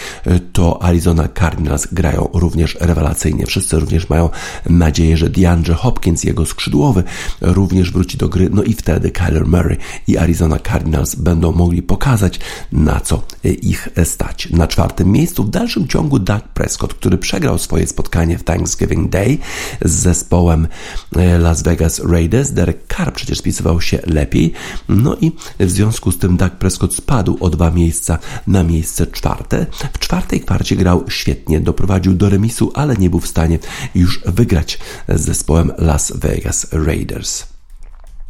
[0.53, 3.47] to Arizona Cardinals grają również rewelacyjnie.
[3.47, 4.31] Wszyscy również mają
[4.71, 7.05] nadzieję, że DeAndre Hopkins, jego skrzydłowy,
[7.41, 8.51] również wróci do gry.
[8.53, 9.77] No i wtedy Kyler Murray
[10.07, 12.41] i Arizona Cardinals będą mogli pokazać,
[12.73, 13.23] na co
[13.63, 14.49] ich stać.
[14.51, 19.39] Na czwartym miejscu w dalszym ciągu Doug Prescott, który przegrał swoje spotkanie w Thanksgiving Day
[19.83, 20.69] z zespołem
[21.17, 22.51] e, Las Vegas Raiders.
[22.51, 24.53] Derek Carr przecież spisywał się lepiej.
[24.89, 29.67] No i w związku z tym Doug Prescott spadł o dwa miejsca na miejsce czwarte.
[29.93, 33.59] W czwartej kwarcie grał świetnie, doprowadził do remisu, ale nie był w stanie
[33.95, 37.54] już wygrać z zespołem Las Vegas Raiders.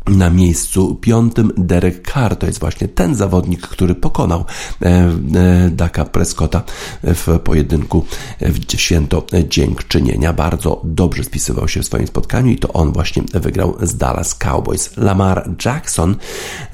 [0.06, 4.44] Na miejscu piątym Derek Carr to jest właśnie ten zawodnik, który pokonał
[4.82, 6.62] e, e, Daka Prescotta
[7.02, 8.04] w pojedynku
[8.40, 10.32] w święto dziękczynienia.
[10.32, 14.96] Bardzo dobrze spisywał się w swoim spotkaniu i to on właśnie wygrał z Dallas Cowboys.
[14.96, 16.16] Lamar Jackson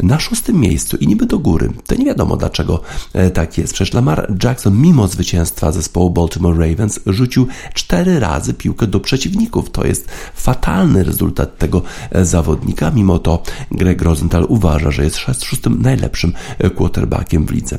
[0.03, 1.73] na szóstym miejscu i niby do góry.
[1.87, 2.81] To nie wiadomo dlaczego
[3.13, 3.75] e, tak jest.
[3.75, 9.71] Przecież Lamar Jackson mimo zwycięstwa zespołu Baltimore Ravens rzucił cztery razy piłkę do przeciwników.
[9.71, 11.83] To jest fatalny rezultat tego
[12.23, 16.33] zawodnika, mimo to Greg Rosenthal uważa, że jest szóstym najlepszym
[16.77, 17.79] quarterbackiem w lidze.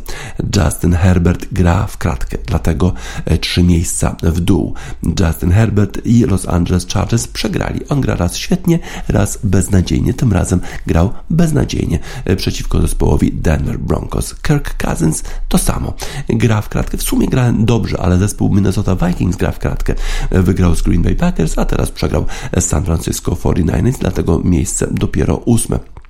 [0.55, 2.93] Justin Herbert gra w kratkę, dlatego
[3.25, 4.73] e, trzy miejsca w dół.
[5.19, 7.79] Justin Herbert i Los Angeles Chargers przegrali.
[7.89, 10.13] On gra raz świetnie, raz beznadziejnie.
[10.13, 14.35] Tym razem grał beznadziejnie e, przeciwko zespołowi Denver Broncos.
[14.35, 15.93] Kirk Cousins to samo.
[16.29, 16.97] Gra w kratkę.
[16.97, 19.95] W sumie gra dobrze, ale zespół Minnesota Vikings gra w kratkę.
[20.29, 22.25] E, wygrał z Green Bay Packers, a teraz przegrał
[22.57, 26.00] z San Francisco 49ers, dlatego miejsce dopiero 0,8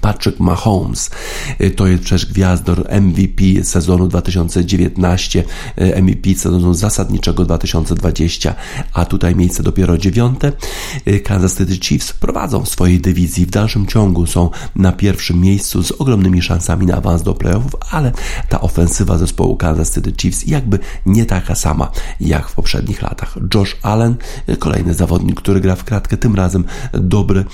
[0.00, 1.10] Patrick Mahomes
[1.60, 5.44] y, to jest przecież gwiazdor MVP sezonu 2019,
[5.80, 8.54] y, MVP sezonu zasadniczego 2020,
[8.92, 10.52] a tutaj miejsce dopiero dziewiąte.
[11.08, 15.82] Y, Kansas City Chiefs prowadzą w swojej dywizji, w dalszym ciągu są na pierwszym miejscu
[15.82, 18.12] z ogromnymi szansami na awans do playoffów, ale
[18.48, 23.38] ta ofensywa zespołu Kansas City Chiefs jakby nie taka sama jak w poprzednich latach.
[23.54, 24.16] Josh Allen,
[24.58, 27.44] kolejny zawodnik, który gra w kratkę, tym razem dobry,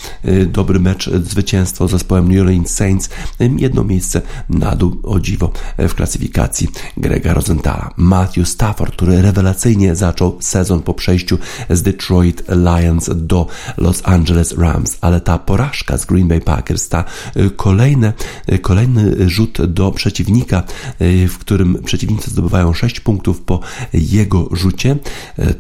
[0.47, 3.09] dobry mecz, zwycięstwo zespołem New Orleans Saints
[3.59, 7.91] jedno miejsce na dół, o dziwo, w klasyfikacji Grega Rosenthala.
[7.97, 11.39] Matthew Stafford, który rewelacyjnie zaczął sezon po przejściu
[11.71, 17.05] z Detroit Lions do Los Angeles Rams, ale ta porażka z Green Bay Packers, ta
[17.37, 18.13] y, kolejne,
[18.53, 20.63] y, kolejny rzut do przeciwnika,
[21.29, 23.61] w którym przeciwnicy zdobywają 6 punktów po
[23.93, 24.97] jego rzucie,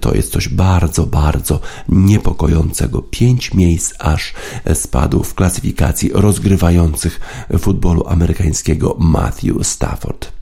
[0.01, 3.03] to jest coś bardzo, bardzo niepokojącego.
[3.03, 4.35] 5 miejsc aż
[4.75, 7.21] spadł w klasyfikacji rozgrywających rozgrywających
[7.59, 10.42] futbolu amerykańskiego Matthew Stafford.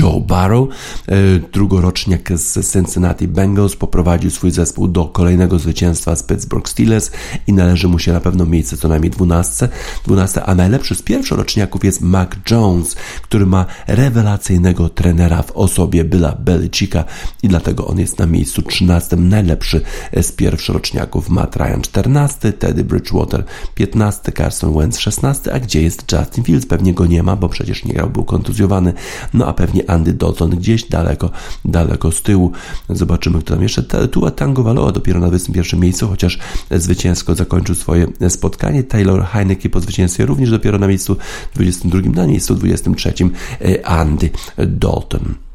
[0.00, 6.68] Joe Barrow, e, drugoroczniak z Cincinnati Bengals, poprowadził swój zespół do kolejnego zwycięstwa z Pittsburgh
[6.68, 7.10] Steelers
[7.46, 9.68] i należy mu się na pewno miejsce co najmniej 12,
[10.04, 16.36] 12 a najlepszy z pierwszoroczniaków jest Mac Jones, który ma rewelacyjnego trenera w osobie Billa
[16.38, 17.04] Belichicka
[17.42, 19.80] i dlatego on jest na miejscu 13, najlepszy
[20.22, 21.28] z pierwszoroczniaków.
[21.28, 26.66] Matt Ryan 14, Teddy Bridgewater 15, Carson Wentz 16, a gdzie jest Justin Fields?
[26.66, 28.92] Pewnie go nie ma, bo przecież nie grał, był kontuzjowany,
[29.34, 31.30] no a pewnie pewnie Andy Dalton gdzieś daleko,
[31.64, 32.52] daleko z tyłu.
[32.88, 33.82] Zobaczymy, kto tam jeszcze.
[34.08, 36.38] Tua Tango Valoa dopiero na 21 miejscu, chociaż
[36.70, 38.82] zwycięsko zakończył swoje spotkanie.
[38.82, 41.16] Taylor Heineke po zwycięstwie również dopiero na miejscu
[41.54, 43.12] 22, na miejscu 23
[43.60, 45.49] e, Andy Dalton.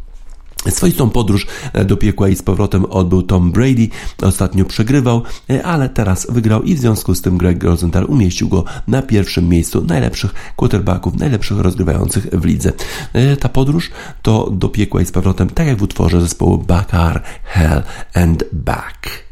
[0.69, 3.87] Swoistą podróż e, do piekła i z powrotem odbył Tom Brady.
[4.21, 8.63] Ostatnio przegrywał, e, ale teraz wygrał i w związku z tym Greg Rosenthal umieścił go
[8.87, 12.73] na pierwszym miejscu najlepszych quarterbacków, najlepszych rozgrywających w lidze.
[13.13, 13.91] E, ta podróż
[14.21, 19.25] to do piekła i z powrotem, tak jak w utworze zespołu Bakar, Hell and Back.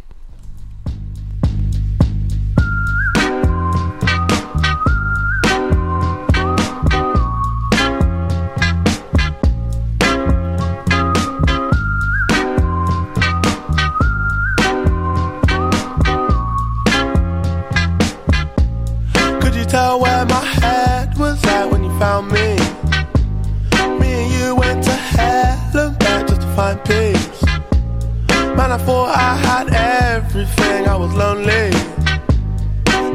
[28.55, 31.71] Man, I thought I had everything, I was lonely.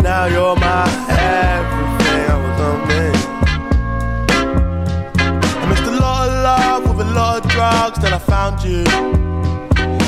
[0.02, 3.08] Now you're my everything, I was lonely.
[5.60, 8.84] I missed a lot of love with a lot of drugs, then I found you.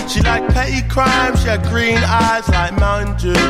[0.08, 3.46] She liked petty crime, she had green eyes like Mountain Dew.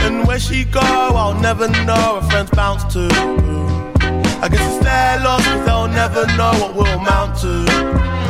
[0.00, 3.06] And where she go, I'll never know, her friends bounce to.
[4.40, 8.27] I guess it's their loss, cause they'll never know what we'll amount to.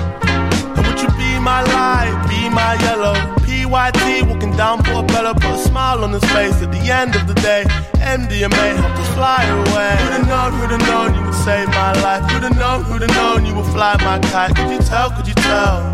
[1.39, 3.15] Be my light, be my yellow?
[3.47, 7.35] PYT walking down Portobello, put a smile on his face at the end of the
[7.35, 7.63] day.
[7.95, 9.95] MDMA helped us fly away.
[10.03, 12.29] Who'd have known, who'd have known you would save my life?
[12.29, 14.57] Who'd have known, who'd have known you would fly my kite?
[14.57, 15.93] Could you tell, could you tell?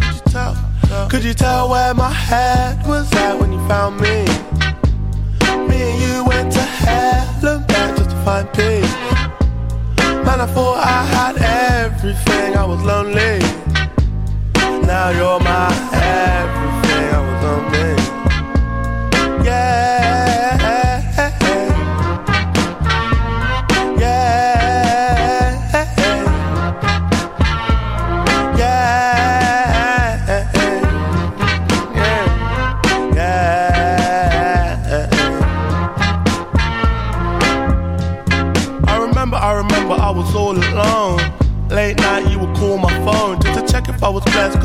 [0.00, 1.08] Could you tell?
[1.10, 4.24] Could you tell where my head was at when you found me?
[5.68, 8.94] Me and you went to hell and back just to find peace.
[10.24, 11.36] Man, I thought I had
[11.84, 13.65] everything, I was lonely.
[14.86, 16.85] Now you're my everything,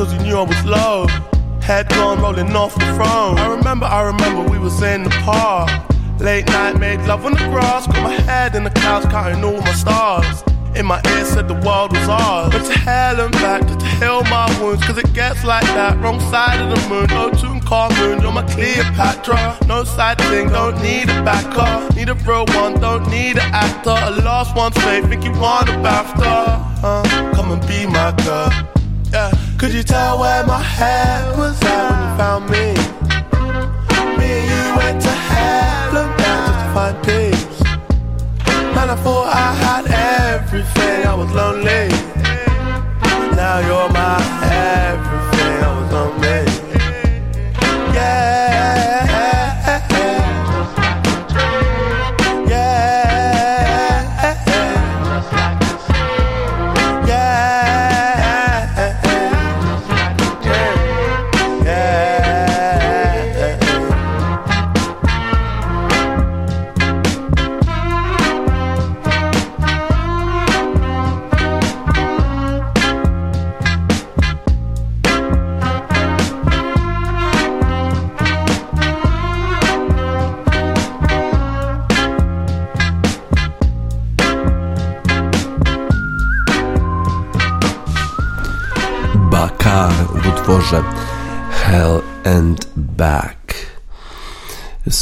[0.01, 1.05] cause you knew I was low.
[1.61, 3.37] Head gone rolling off the throne.
[3.37, 5.69] I remember, I remember we was in the park.
[6.19, 9.61] Late night, made love on the grass, got my head in the clouds, counting all
[9.61, 10.43] my stars.
[10.75, 12.51] In my ear said the world was ours.
[12.51, 15.99] But to hell and back just to heal my wounds, cause it gets like that.
[15.99, 19.59] Wrong side of the moon, no tune car moon, you're my Cleopatra.
[19.67, 21.93] No side thing, don't need a backer.
[21.95, 23.97] Need a real one, don't need an actor.
[24.07, 26.81] A lost one's faith, think you want a BAFTA.
[26.83, 28.49] Uh, come and be my girl.
[29.11, 29.29] Yeah,
[29.61, 32.73] could you tell where my head was at when you found me?
[34.17, 37.61] Me and you went to hell and back just to find peace.
[38.75, 39.85] Man, I thought I had
[40.33, 41.89] everything, I was lonely.
[43.35, 44.17] Now you're my
[44.49, 46.50] everything, I was lonely.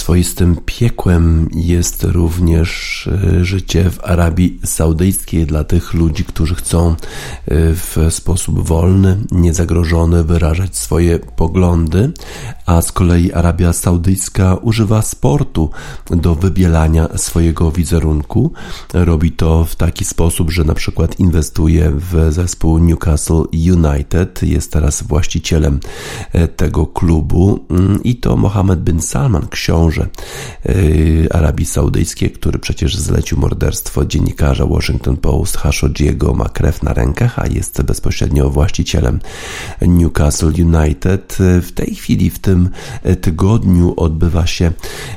[0.10, 6.96] Swoistym piekłem jest również e, życie w Arabii Saudyjskiej dla tych ludzi, którzy chcą e,
[7.74, 12.12] w sposób wolny, niezagrożony wyrażać swoje poglądy,
[12.66, 15.70] a z kolei Arabia Saudyjska używa sportu
[16.10, 18.54] do wybielania swojego wizerunku.
[18.94, 25.04] Robi to w taki sposób, że na przykład inwestuje w zespół Newcastle United, jest teraz
[25.04, 25.80] właścicielem
[26.34, 30.08] e, tego klubu Mm, i to Mohammed bin Salman, książę
[30.66, 37.40] e, Arabii Saudyjskiej, który przecież zlecił morderstwo dziennikarza Washington Post Khashoggiego, ma krew na rękach,
[37.40, 39.20] a jest bezpośrednio właścicielem
[39.82, 41.38] Newcastle United.
[41.40, 42.70] W tej chwili, w tym
[43.22, 44.72] tygodniu odbywa się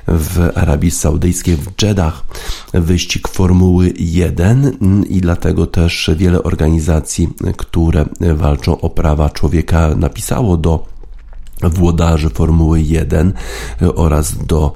[0.08, 2.24] w Arabii Saudyjskiej w Jeddah
[2.74, 8.04] wyścig Formuły 1 i dlatego też wiele organizacji, które
[8.34, 10.91] walczą o prawa człowieka napisało do
[11.68, 13.32] włodarzy Formuły 1
[13.94, 14.72] oraz do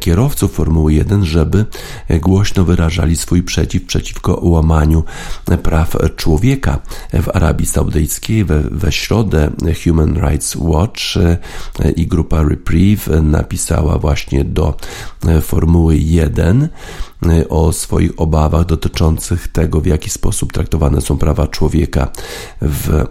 [0.00, 1.64] kierowców Formuły 1, żeby
[2.20, 5.04] głośno wyrażali swój przeciw przeciwko łamaniu
[5.62, 6.78] praw człowieka
[7.12, 8.44] w Arabii Saudyjskiej.
[8.44, 9.50] We, we środę
[9.84, 11.00] Human Rights Watch
[11.96, 14.76] i grupa Reprieve napisała właśnie do
[15.42, 16.68] Formuły 1
[17.48, 22.12] o swoich obawach dotyczących tego, w jaki sposób traktowane są prawa człowieka
[22.62, 23.04] w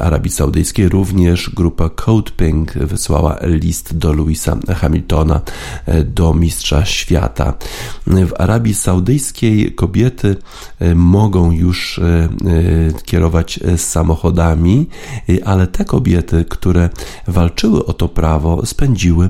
[0.00, 0.88] Arabii Saudyjskiej.
[0.88, 5.40] Również grupa Code Pink wysłała list do Louisa Hamiltona,
[6.04, 7.54] do mistrza świata.
[8.06, 10.36] W Arabii Saudyjskiej kobiety
[10.94, 12.00] mogą już
[13.04, 14.88] kierować samochodami,
[15.44, 16.90] ale te kobiety, które
[17.26, 19.28] walczyły o to prawo, spędziły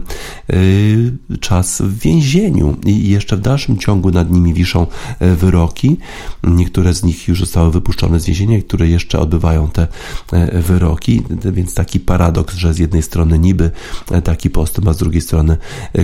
[1.40, 4.86] czas w więzieniu i jeszcze w dalszym ciągu na nad nimi wiszą
[5.20, 5.96] e, wyroki.
[6.44, 9.86] Niektóre z nich już zostały wypuszczone z więzienia, które jeszcze odbywają te
[10.32, 13.70] e, wyroki, więc taki paradoks, że z jednej strony niby
[14.24, 15.56] taki postęp, a z drugiej strony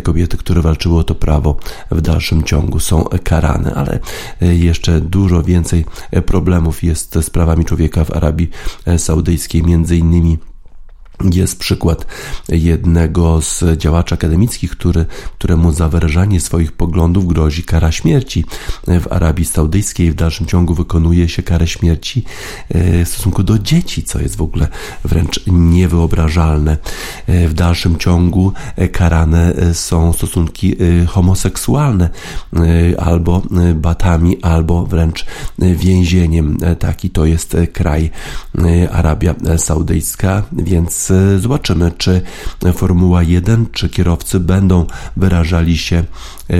[0.02, 1.56] kobiety, które walczyły o to prawo
[1.90, 3.98] w dalszym ciągu są karane, ale
[4.40, 5.84] jeszcze dużo więcej
[6.26, 8.50] problemów jest z prawami człowieka w Arabii
[8.98, 10.38] Saudyjskiej, między innymi
[11.34, 12.06] jest przykład
[12.48, 15.06] jednego z działaczy akademickich, który,
[15.38, 18.44] któremu za wyrażanie swoich poglądów grozi kara śmierci.
[18.86, 22.24] W Arabii Saudyjskiej w dalszym ciągu wykonuje się karę śmierci
[22.68, 24.68] e, w stosunku do dzieci, co jest w ogóle
[25.04, 26.76] wręcz niewyobrażalne.
[27.26, 28.52] E, w dalszym ciągu
[28.92, 32.10] karane są stosunki e, homoseksualne
[32.98, 33.42] albo
[33.74, 35.26] batami, albo wręcz
[35.58, 36.56] więzieniem.
[36.78, 38.10] Taki to jest kraj
[38.90, 42.22] Arabia Saudyjska, więc zobaczymy, czy
[42.74, 44.86] Formuła 1, czy kierowcy będą
[45.16, 46.04] wyrażali się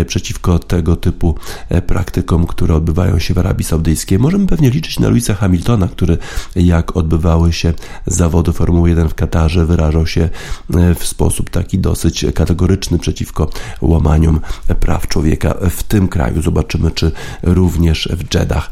[0.06, 1.34] przeciwko tego typu
[1.68, 4.18] e, praktykom, które odbywają się w Arabii Saudyjskiej.
[4.18, 6.18] Możemy pewnie liczyć na Louisa Hamiltona, który
[6.56, 7.72] jak odbywały się
[8.06, 10.28] zawody Formuły 1 w Katarze, wyrażał się
[10.74, 14.40] e, w sposób taki dosyć kategoryczny przeciwko łamaniom
[14.80, 16.42] praw człowieka w tym kraju.
[16.42, 17.12] Zobaczymy, czy
[17.42, 18.70] również w Jeddah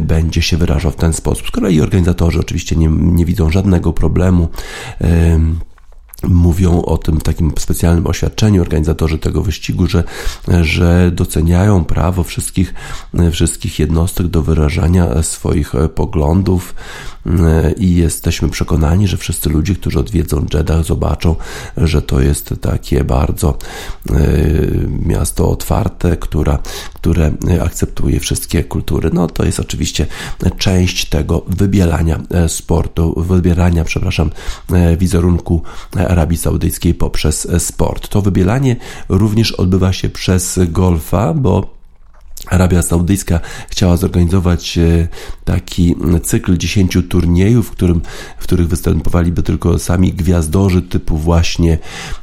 [0.00, 1.46] będzie się wyrażał w ten sposób.
[1.46, 4.48] Z kolei organizatorzy oczywiście nie, nie widzą żadnego problemu
[6.22, 10.04] mówią o tym takim specjalnym oświadczeniu organizatorzy tego wyścigu, że,
[10.62, 12.74] że doceniają prawo wszystkich,
[13.32, 16.74] wszystkich jednostek do wyrażania swoich poglądów,
[17.76, 21.36] i jesteśmy przekonani, że wszyscy ludzie, którzy odwiedzą Jeddah, zobaczą,
[21.76, 23.58] że to jest takie bardzo
[24.10, 24.14] e,
[25.06, 26.58] miasto otwarte, która,
[26.94, 27.32] które
[27.64, 29.10] akceptuje wszystkie kultury.
[29.12, 30.06] No to jest oczywiście
[30.58, 34.30] część tego wybielania e, sportu, wybierania, przepraszam,
[34.72, 35.62] e, wizerunku
[36.08, 38.08] Arabii Saudyjskiej poprzez sport.
[38.08, 38.76] To wybielanie
[39.08, 41.74] również odbywa się przez golfa, bo
[42.46, 43.40] Arabia Saudyjska
[43.70, 45.08] chciała zorganizować e,
[45.44, 48.00] taki cykl 10 turniejów, w, którym,
[48.38, 51.78] w których występowaliby tylko sami gwiazdorzy typu właśnie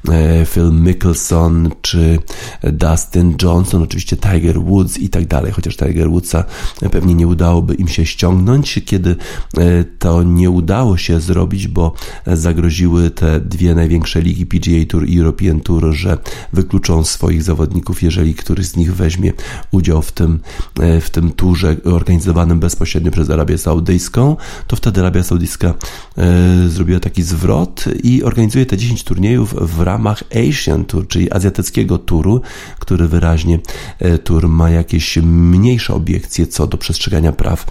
[0.10, 2.20] e, Phil Mickelson czy
[2.64, 6.44] Dustin Johnson, oczywiście Tiger Woods i tak dalej, chociaż Tiger Woodsa
[6.92, 9.16] pewnie nie udałoby im się ściągnąć, kiedy
[9.58, 11.94] e, to nie udało się zrobić, bo
[12.28, 16.18] zagroziły te dwie największe ligi PGA Tour i European Tour, że
[16.54, 19.34] wykluczą swoich zawodników, jeżeli któryś z nich weźmie
[19.72, 20.40] udział w w tym,
[20.80, 24.36] e, w tym turze organizowanym bezpośrednio przez Arabię Saudyjską,
[24.68, 25.74] to wtedy Arabia Saudyjska
[26.18, 26.24] e,
[26.68, 32.42] zrobiła taki zwrot i organizuje te 10 turniejów w ramach Asian Tour, czyli azjatyckiego turu,
[32.80, 33.60] który wyraźnie
[34.00, 37.66] e, tur ma jakieś mniejsze obiekcje co do przestrzegania praw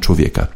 [0.00, 0.55] człowieka.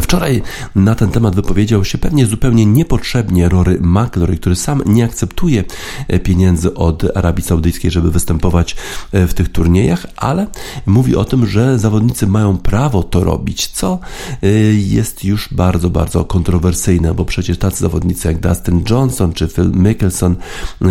[0.00, 0.42] Wczoraj
[0.74, 5.64] na ten temat wypowiedział się pewnie zupełnie niepotrzebnie Rory McIlroy, który sam nie akceptuje
[6.08, 8.76] e, pieniędzy od Arabii Saudyjskiej, żeby występować
[9.12, 10.46] e, w tych turniejach, ale
[10.86, 13.98] mówi o tym, że zawodnicy mają prawo to robić, co
[14.42, 19.70] e, jest już bardzo, bardzo kontrowersyjne, bo przecież tacy zawodnicy jak Dustin Johnson czy Phil
[19.70, 20.36] Mickelson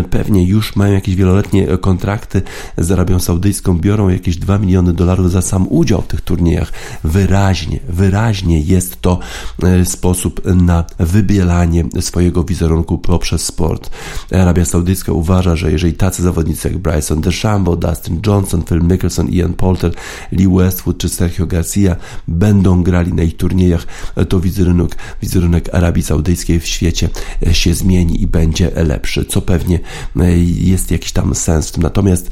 [0.09, 2.41] pewnie już mają jakieś wieloletnie kontrakty
[2.77, 6.71] z Arabią Saudyjską, biorą jakieś 2 miliony dolarów za sam udział w tych turniejach.
[7.03, 9.19] Wyraźnie, wyraźnie jest jest to
[9.63, 13.89] e, sposób na wybielanie swojego wizerunku poprzez sport.
[14.31, 19.53] Arabia Saudyjska uważa, że jeżeli tacy zawodnicy jak Bryson DeChambeau, Dustin Johnson, Phil Mickelson, Ian
[19.53, 19.91] Poulter,
[20.31, 21.95] Lee Westwood czy Sergio Garcia
[22.27, 23.85] będą grali na ich turniejach,
[24.29, 27.09] to wizerunek, wizerunek Arabii Saudyjskiej w świecie
[27.47, 29.79] e, się zmieni i będzie lepszy, co pewnie
[30.19, 31.83] e, jest jakiś tam sens w tym.
[31.83, 32.29] Natomiast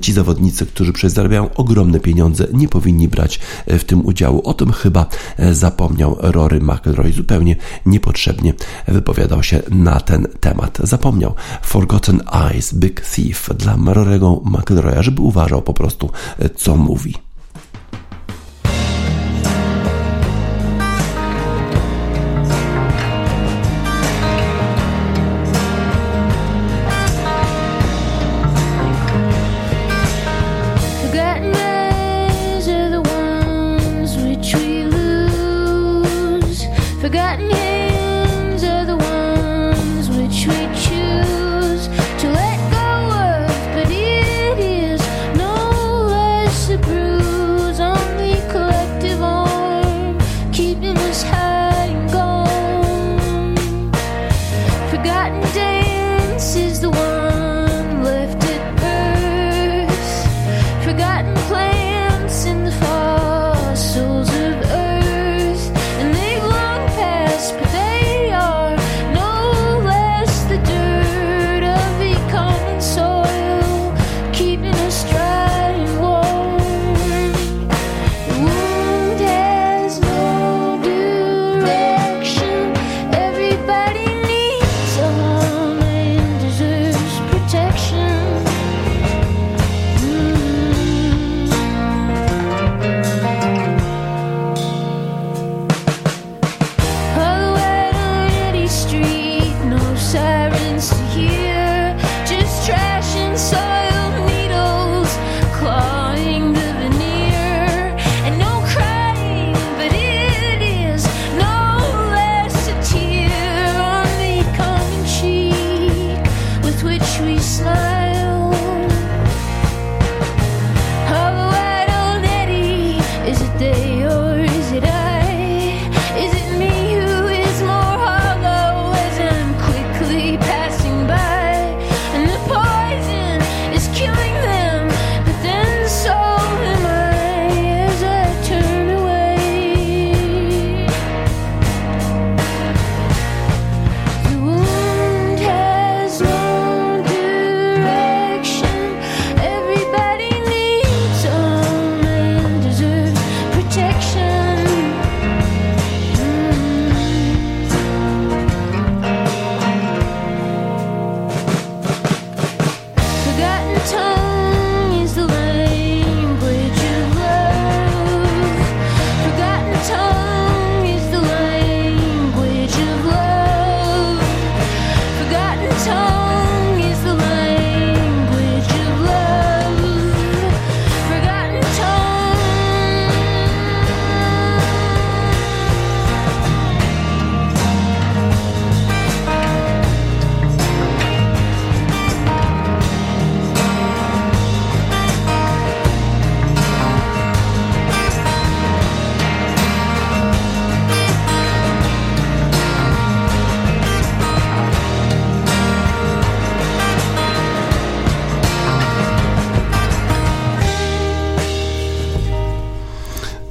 [0.00, 4.42] ci zawodnicy, którzy przecież zarabiają ogromne pieniądze, nie powinni brać w tym udziału.
[4.44, 5.06] O tym chyba
[5.52, 8.54] zapomniał zapomniał Rory McIlroy, zupełnie niepotrzebnie
[8.88, 10.78] wypowiadał się na ten temat.
[10.82, 16.10] Zapomniał Forgotten Eyes, Big Thief dla Rory'ego McIlroya, żeby uważał po prostu,
[16.56, 17.14] co mówi.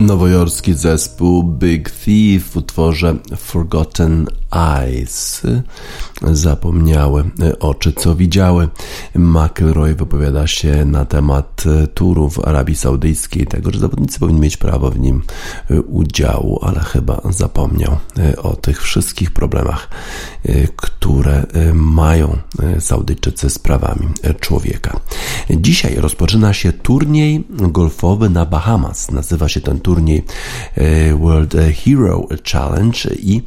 [0.01, 5.41] Nowojorski zespół Big Thief w utworze Forgotten Eyes.
[6.21, 7.23] Zapomniały
[7.59, 8.67] oczy, co widziały.
[9.15, 14.91] McElroy wypowiada się na temat turu w Arabii Saudyjskiej, tego, że zawodnicy powinni mieć prawo
[14.91, 15.21] w nim
[15.87, 17.97] udziału, ale chyba zapomniał
[18.37, 19.89] o tych wszystkich problemach,
[20.75, 22.37] które mają
[22.79, 24.07] Saudyjczycy z prawami
[24.39, 24.99] człowieka.
[25.49, 29.11] Dzisiaj rozpoczyna się turniej golfowy na Bahamas.
[29.11, 33.41] Nazywa się ten turniej e, World Hero Challenge i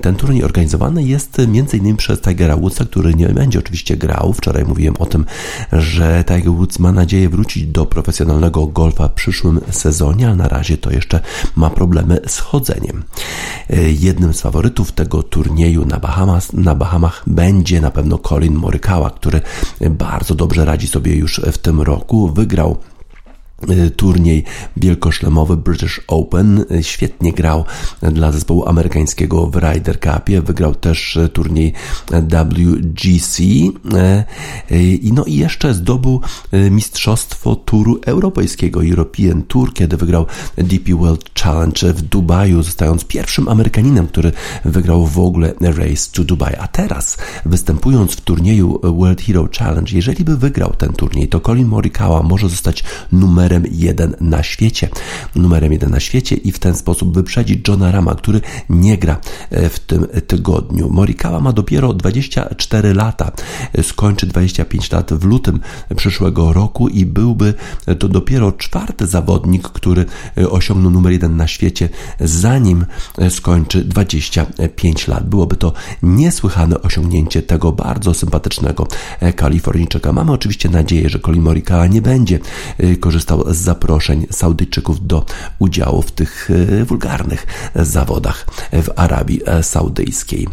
[0.00, 1.96] ten turniej organizowany jest m.in.
[1.96, 4.32] przez Tigera Woodsa, który nie będzie oczywiście grał.
[4.32, 5.24] Wczoraj mówiłem o tym,
[5.72, 10.78] że Tiger Woods ma nadzieję wrócić do profesjonalnego golfa w przyszłym sezonie, ale na razie
[10.78, 11.20] to jeszcze
[11.56, 13.04] ma problemy z chodzeniem.
[13.70, 19.10] E, jednym z faworytów tego turnieju na, Bahamas, na Bahamach będzie na pewno Colin Morikawa,
[19.10, 19.40] który
[19.90, 22.28] bardzo dobrze radzi sobie już w tym roku.
[22.28, 22.76] Wygrał
[23.96, 24.44] turniej
[24.76, 26.64] wielkoszlemowy British Open.
[26.70, 27.64] Y, świetnie grał
[28.02, 30.42] dla zespołu amerykańskiego w Ryder Cupie.
[30.42, 31.72] Wygrał też y, turniej
[32.10, 33.42] WGC.
[35.02, 36.20] I no i jeszcze zdobył
[36.70, 44.06] mistrzostwo turu europejskiego European Tour, kiedy wygrał DP World Challenge w Dubaju, zostając pierwszym Amerykaninem,
[44.06, 44.32] który
[44.64, 46.54] wygrał w ogóle Race to Dubai.
[46.58, 51.66] A teraz, występując w turnieju World Hero Challenge, jeżeli by wygrał ten turniej, to Colin
[51.66, 54.88] Morikawa może zostać numerem numerem jeden na świecie.
[55.34, 59.20] Numerem jeden na świecie i w ten sposób wyprzedzić Johna Rama, który nie gra
[59.50, 60.90] e, w tym tygodniu.
[60.90, 63.32] Morikawa ma dopiero 24 lata,
[63.72, 65.60] e, skończy 25 lat w lutym
[65.96, 67.54] przyszłego roku i byłby
[67.98, 70.04] to dopiero czwarty zawodnik, który
[70.38, 71.88] e, osiągnął numer jeden na świecie,
[72.20, 72.86] zanim
[73.30, 75.28] skończy 25 lat.
[75.28, 75.72] Byłoby to
[76.02, 78.86] niesłychane osiągnięcie tego bardzo sympatycznego
[79.36, 80.12] Kalifornijczyka.
[80.12, 82.38] Mamy oczywiście nadzieję, że Colin Morikawa nie będzie
[83.00, 85.24] korzystał z zaproszeń Saudyjczyków do
[85.58, 86.48] udziału w tych
[86.80, 90.48] e, wulgarnych zawodach w Arabii Saudyjskiej.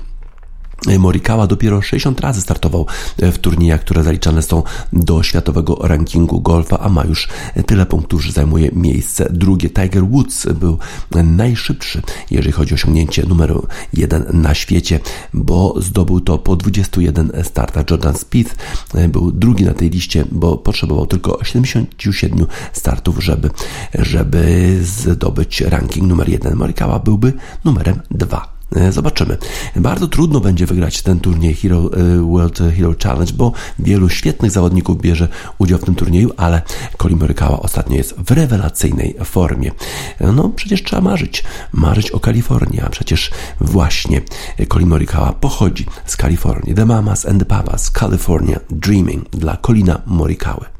[1.00, 2.86] Morikawa dopiero 60 razy startował
[3.20, 4.64] e, w turniejach, które zaliczane są
[4.94, 7.28] do światowego rankingu golfa, a ma już
[7.66, 9.70] tyle punktów, że zajmuje miejsce drugie.
[9.70, 10.78] Tiger Woods był
[11.24, 15.00] najszybszy, jeżeli chodzi o osiągnięcie numeru 1 na świecie,
[15.34, 17.86] bo zdobył to po 21 startach.
[17.92, 18.56] Jordan Spieth
[18.94, 23.50] e, był drugi na tej liście, bo potrzebował tylko 77 startów, żeby,
[23.94, 26.56] żeby zdobyć ranking numer 1.
[26.56, 27.34] Morikawa byłby
[27.66, 28.57] numerem 2
[28.90, 29.38] zobaczymy.
[29.76, 35.02] Bardzo trudno będzie wygrać ten turniej Hero, e, World Hero Challenge, bo wielu świetnych zawodników
[35.02, 36.62] bierze udział w tym turnieju, ale
[36.98, 39.72] Colin Morikawa ostatnio jest w rewelacyjnej formie.
[40.20, 41.44] E, no przecież trzeba marzyć.
[41.74, 44.22] Marzyć o Kalifornii, a przecież właśnie
[44.70, 46.76] Colin Morikawa pochodzi z Kalifornii.
[46.76, 50.77] The Mamas and the Papas, California Dreaming dla Colina Morikały.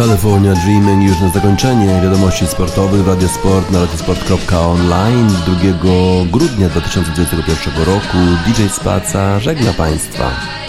[0.00, 8.18] California Dreaming już na zakończenie wiadomości sportowych Radio Sport na radiosport.online 2 grudnia 2021 roku
[8.46, 10.59] DJ Spaca żegna Państwa.